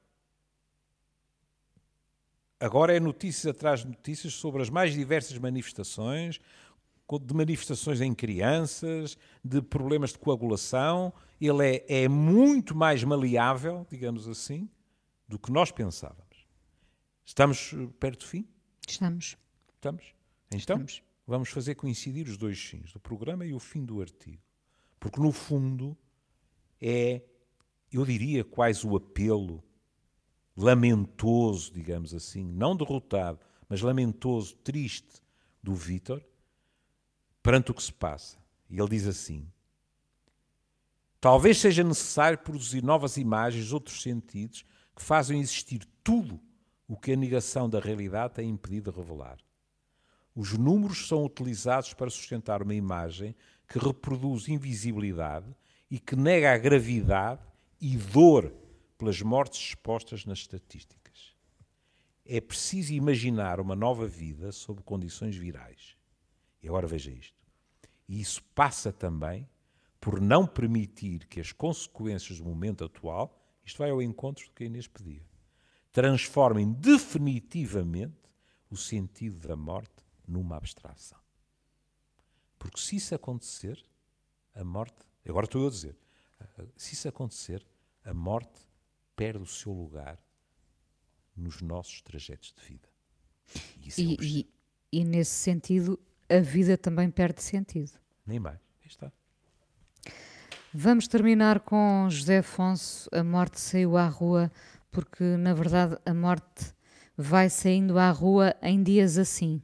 Agora 2.59 2.95
é 2.95 2.99
notícias 2.99 3.45
atrás 3.53 3.81
de 3.81 3.87
notícias 3.87 4.33
sobre 4.33 4.61
as 4.61 4.69
mais 4.69 4.93
diversas 4.93 5.37
manifestações, 5.37 6.39
de 7.21 7.33
manifestações 7.33 8.01
em 8.01 8.13
crianças, 8.13 9.17
de 9.43 9.61
problemas 9.61 10.11
de 10.11 10.17
coagulação. 10.17 11.13
Ele 11.39 11.67
é, 11.67 12.03
é 12.03 12.07
muito 12.07 12.75
mais 12.75 13.03
maleável, 13.03 13.85
digamos 13.89 14.27
assim, 14.27 14.69
do 15.27 15.37
que 15.37 15.51
nós 15.51 15.71
pensávamos. 15.71 16.47
Estamos 17.25 17.73
eh, 17.73 17.87
perto 17.99 18.19
do 18.19 18.25
fim? 18.27 18.47
Estamos. 18.87 19.37
Estamos? 19.75 20.13
Então, 20.47 20.57
Estamos. 20.57 21.03
vamos 21.25 21.49
fazer 21.49 21.75
coincidir 21.75 22.27
os 22.27 22.37
dois 22.37 22.59
fins, 22.59 22.93
do 22.93 22.99
programa 22.99 23.45
e 23.45 23.53
o 23.53 23.59
fim 23.59 23.83
do 23.83 24.01
artigo. 24.01 24.41
Porque, 24.99 25.19
no 25.19 25.31
fundo, 25.31 25.97
é, 26.79 27.21
eu 27.91 28.05
diria, 28.05 28.43
quase 28.43 28.85
o 28.85 28.95
apelo 28.95 29.63
lamentoso, 30.55 31.73
digamos 31.73 32.13
assim, 32.13 32.43
não 32.43 32.75
derrotado, 32.75 33.39
mas 33.67 33.81
lamentoso, 33.81 34.55
triste, 34.57 35.21
do 35.61 35.73
Vítor, 35.73 36.23
perante 37.41 37.71
o 37.71 37.73
que 37.73 37.81
se 37.81 37.91
passa. 37.91 38.37
E 38.69 38.79
ele 38.79 38.89
diz 38.89 39.07
assim: 39.07 39.51
Talvez 41.25 41.57
seja 41.57 41.83
necessário 41.83 42.37
produzir 42.37 42.83
novas 42.83 43.17
imagens, 43.17 43.73
outros 43.73 43.99
sentidos, 44.03 44.63
que 44.95 45.01
fazem 45.01 45.39
existir 45.39 45.81
tudo 46.03 46.39
o 46.87 46.95
que 46.95 47.13
a 47.13 47.15
negação 47.15 47.67
da 47.67 47.79
realidade 47.79 48.35
tem 48.35 48.47
impedido 48.47 48.91
de 48.91 48.97
revelar. 48.99 49.39
Os 50.35 50.53
números 50.53 51.07
são 51.07 51.25
utilizados 51.25 51.95
para 51.95 52.11
sustentar 52.11 52.61
uma 52.61 52.75
imagem 52.75 53.35
que 53.67 53.79
reproduz 53.79 54.47
invisibilidade 54.47 55.47
e 55.89 55.97
que 55.97 56.15
nega 56.15 56.53
a 56.53 56.59
gravidade 56.59 57.41
e 57.81 57.97
dor 57.97 58.53
pelas 58.95 59.19
mortes 59.19 59.69
expostas 59.69 60.27
nas 60.27 60.37
estatísticas. 60.37 61.35
É 62.23 62.39
preciso 62.39 62.93
imaginar 62.93 63.59
uma 63.59 63.75
nova 63.75 64.05
vida 64.05 64.51
sob 64.51 64.83
condições 64.83 65.35
virais. 65.35 65.97
E 66.61 66.67
agora 66.67 66.85
veja 66.85 67.09
isto. 67.09 67.41
E 68.07 68.21
isso 68.21 68.43
passa 68.53 68.93
também 68.93 69.49
por 70.05 70.21
não 70.21 70.45
permitir 70.45 71.25
que 71.25 71.39
as 71.39 71.51
consequências 71.51 72.37
do 72.37 72.45
momento 72.45 72.85
atual, 72.85 73.43
isto 73.65 73.79
vai 73.79 73.89
ao 73.89 73.99
encontro 74.03 74.45
do 74.45 74.51
que 74.51 74.63
a 74.63 74.67
Inês 74.67 74.85
pedia, 74.85 75.25
transformem 75.91 76.71
definitivamente 76.73 78.29
o 78.69 78.77
sentido 78.77 79.47
da 79.47 79.55
morte 79.55 80.05
numa 80.27 80.57
abstração. 80.57 81.17
Porque 82.59 82.79
se 82.79 82.97
isso 82.97 83.15
acontecer, 83.15 83.83
a 84.53 84.63
morte, 84.63 85.07
agora 85.27 85.47
estou 85.47 85.61
eu 85.61 85.69
a 85.69 85.71
dizer, 85.71 85.97
se 86.77 86.93
isso 86.93 87.07
acontecer, 87.07 87.65
a 88.03 88.13
morte 88.13 88.59
perde 89.15 89.41
o 89.41 89.47
seu 89.47 89.73
lugar 89.73 90.23
nos 91.35 91.63
nossos 91.63 92.03
trajetos 92.03 92.53
de 92.53 92.61
vida. 92.61 92.87
E, 93.81 93.89
é 93.89 93.93
e, 94.21 94.53
e, 94.91 95.03
nesse 95.03 95.31
sentido, 95.31 95.99
a 96.29 96.41
vida 96.41 96.77
também 96.77 97.09
perde 97.09 97.41
sentido. 97.41 97.93
Nem 98.23 98.39
mais. 98.39 98.59
Aí 98.83 98.87
está. 98.87 99.11
Vamos 100.77 101.07
terminar 101.07 101.61
com 101.61 102.05
José 102.09 102.39
Afonso. 102.39 103.09
A 103.13 103.23
morte 103.23 103.61
saiu 103.61 103.95
à 103.95 104.09
rua, 104.09 104.51
porque 104.91 105.23
na 105.23 105.53
verdade 105.53 105.97
a 106.05 106.13
morte 106.13 106.73
vai 107.15 107.49
saindo 107.49 107.97
à 107.97 108.11
rua 108.11 108.53
em 108.61 108.83
dias 108.83 109.17
assim. 109.17 109.61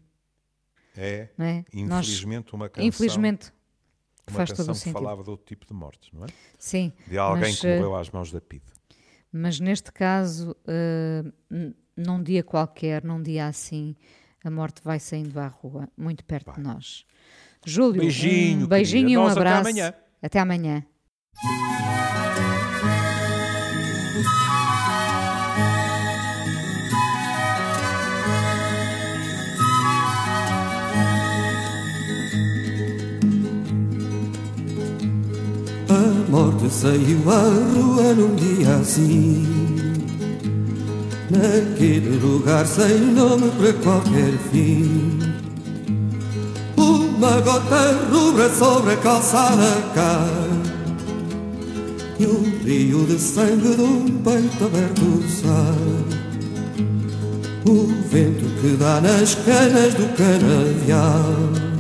É, 0.96 1.28
é? 1.38 1.66
infelizmente, 1.74 2.46
Nós, 2.46 2.54
uma 2.54 2.70
canção. 2.70 2.88
Infelizmente, 2.88 3.54
uma 4.26 4.38
faz 4.38 4.52
canção 4.52 4.68
todo 4.68 4.76
que 4.76 4.80
sentido. 4.80 4.94
falava 4.94 5.22
de 5.22 5.30
outro 5.32 5.46
tipo 5.46 5.68
de 5.68 5.74
mortes, 5.74 6.14
não 6.14 6.24
é? 6.24 6.28
Sim. 6.58 6.94
De 7.06 7.18
alguém 7.18 7.42
mas, 7.42 7.60
que 7.60 7.68
morreu 7.68 7.96
às 7.98 8.10
mãos 8.10 8.32
da 8.32 8.40
PIDE. 8.40 8.72
Mas 9.34 9.60
neste 9.60 9.92
caso, 9.92 10.52
uh, 10.52 11.74
num 11.98 12.24
dia 12.24 12.42
qualquer, 12.42 13.04
num 13.04 13.22
dia 13.22 13.48
assim, 13.48 13.98
a 14.46 14.50
morte 14.50 14.82
vai 14.82 14.98
saindo 14.98 15.38
à 15.42 15.48
rua, 15.48 15.90
muito 15.98 16.24
perto 16.24 16.46
vai. 16.46 16.56
de 16.56 16.62
nós. 16.62 17.06
Júlio, 17.66 18.00
beijinho, 18.00 18.64
um 18.64 18.68
beijinho 18.68 19.10
e 19.10 19.18
um 19.18 19.28
abraço. 19.28 19.60
Até 19.60 19.70
amanhã. 19.70 19.94
Até 20.22 20.40
amanhã. 20.40 20.86
A 35.90 36.30
morte 36.30 36.70
saiu 36.70 37.20
à 37.28 37.40
rua 37.74 38.14
num 38.14 38.36
dia 38.36 38.76
assim. 38.76 39.48
Naquele 41.30 42.20
lugar 42.20 42.68
sem 42.68 43.00
nome 43.00 43.50
para 43.52 43.74
qualquer 43.74 44.38
fim. 44.52 45.20
Uma 46.78 47.42
gota 47.42 48.08
rubra 48.12 48.50
sobre 48.50 48.94
a 48.94 48.98
calçada 48.98 49.82
cai 49.96 50.51
Um 52.26 52.66
rio 52.66 53.06
de 53.06 53.18
sangue 53.20 53.76
de 53.76 53.82
um 53.82 54.06
peito 54.24 54.66
aberto 54.66 55.24
sai 55.28 56.22
O 57.66 57.88
vento 58.10 58.46
que 58.62 58.78
dá 58.78 59.02
nas 59.02 59.36
canas 59.36 59.94
do 59.94 60.08
canavial 60.16 61.72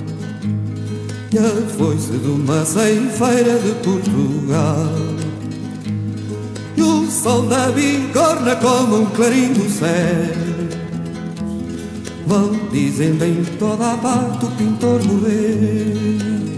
e 1.33 1.37
a 1.37 1.67
foice 1.77 2.11
de 2.11 2.27
uma 2.27 2.65
ceifeira 2.65 3.57
de 3.59 3.73
Portugal. 3.75 4.91
E 6.75 6.81
o 6.81 7.09
sol 7.09 7.43
da 7.43 7.71
bigorna 7.71 8.55
como 8.57 9.03
um 9.03 9.05
clarim 9.11 9.53
do 9.53 9.69
céu. 9.69 10.51
Vão 12.27 12.51
dizendo 12.71 13.23
em 13.23 13.43
toda 13.57 13.93
a 13.93 13.97
parte 13.97 14.45
o 14.45 14.51
pintor 14.51 15.01
morreu. 15.05 16.50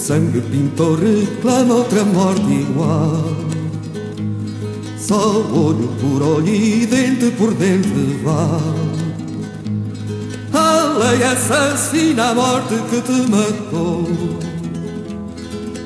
Sangue 0.00 0.40
pintor 0.40 0.98
reclama 0.98 1.74
outra 1.74 2.02
morte 2.04 2.50
igual. 2.50 3.36
Só 4.98 5.42
olho 5.52 5.88
por 6.00 6.22
olho 6.22 6.48
e 6.48 6.86
dente 6.86 7.30
por 7.32 7.52
dente 7.54 8.18
vá 8.22 8.60
A 10.52 10.98
lei 10.98 11.22
assassina 11.22 12.30
a 12.30 12.34
morte 12.34 12.74
que 12.88 13.00
te 13.02 13.30
matou. 13.30 14.08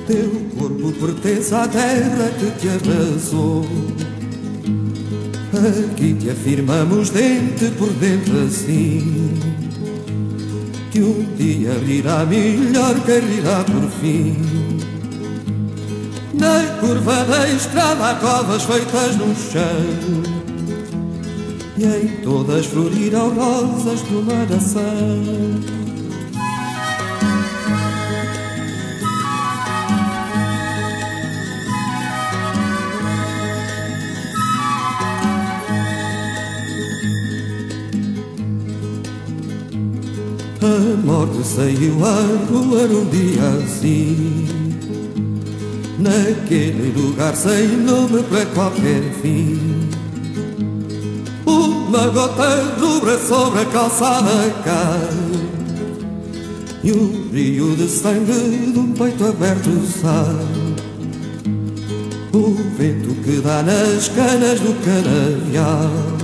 Teu 0.07 0.31
corpo 0.57 0.93
pertence 0.93 1.55
à 1.55 1.67
terra 1.67 2.31
que 2.39 2.51
te 2.61 2.69
abraçou. 2.69 3.65
Aqui 5.93 6.15
te 6.15 6.31
afirmamos 6.31 7.11
dente 7.11 7.71
por 7.79 7.91
dente 7.95 8.31
assim 8.47 9.64
que 10.95 11.03
um 11.03 11.25
dia 11.35 11.73
virá 11.73 12.25
melhor 12.25 12.95
que 13.01 13.19
rirá 13.19 13.65
por 13.65 13.91
fim. 14.01 14.37
Na 16.35 16.79
curva 16.79 17.25
da 17.25 17.49
estrada 17.49 18.11
há 18.11 18.15
covas 18.15 18.63
feitas 18.63 19.17
no 19.17 19.35
chão 19.35 19.63
E 21.77 21.85
em 21.85 22.09
todas 22.23 22.67
florirão 22.67 23.31
rosas 23.35 24.03
uma 24.11 24.45
nação 24.45 25.84
A 40.65 40.97
morte 41.05 41.47
saiu 41.47 42.03
à 42.03 42.23
rua 42.49 42.87
num 42.89 43.05
dia 43.11 43.43
assim. 43.63 44.49
Naquele 45.99 46.91
lugar 46.99 47.37
sem 47.37 47.69
nome 47.69 48.23
para 48.23 48.47
qualquer 48.47 49.03
fim. 49.21 49.91
Uma 51.45 52.09
gota 52.09 52.77
rubra 52.81 53.19
sobre 53.19 53.61
a 53.61 53.67
calçada 53.67 54.55
cai. 54.65 55.11
E 56.83 56.93
um 56.93 57.29
rio 57.31 57.77
de 57.77 57.87
sangue 57.87 58.73
de 58.73 58.79
um 58.79 58.91
peito 58.93 59.23
aberto 59.27 59.69
sai. 60.01 60.65
O 62.33 62.55
vento 62.79 63.15
que 63.23 63.39
dá 63.43 63.63
nas 63.63 64.09
canas 64.09 64.61
do 64.61 64.73
canavial 64.83 66.24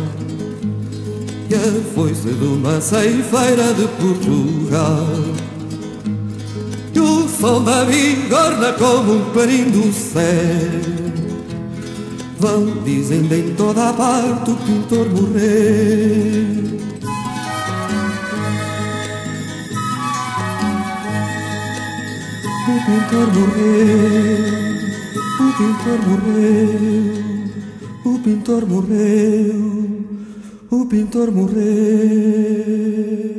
que 1.51 1.57
a 1.57 1.95
foice 1.95 2.29
de 2.33 2.45
uma 2.45 2.81
ceifeira 2.81 3.75
de 3.75 3.89
Portugal. 4.01 5.05
E 6.95 7.01
o 7.01 7.29
sol 7.29 7.61
da 7.61 7.85
bigorna 7.85 8.73
como 8.75 9.15
um 9.15 9.33
clarim 9.33 9.65
do 9.65 9.93
céu. 9.93 10.23
Vão 12.39 12.85
dizendo 12.85 13.35
em 13.35 13.53
toda 13.57 13.89
a 13.89 13.93
parte 13.93 14.53
o 14.53 14.57
pintor 14.59 15.09
morreu. 15.09 16.71
O 22.69 22.79
pintor 22.87 23.27
morreu, 23.35 24.55
o 25.41 25.53
pintor 25.59 25.99
morreu, 26.07 27.25
o 28.05 28.19
pintor 28.21 28.67
morreu 28.67 30.00
o 30.71 30.87
pintor 30.87 31.33
morreu. 31.33 33.30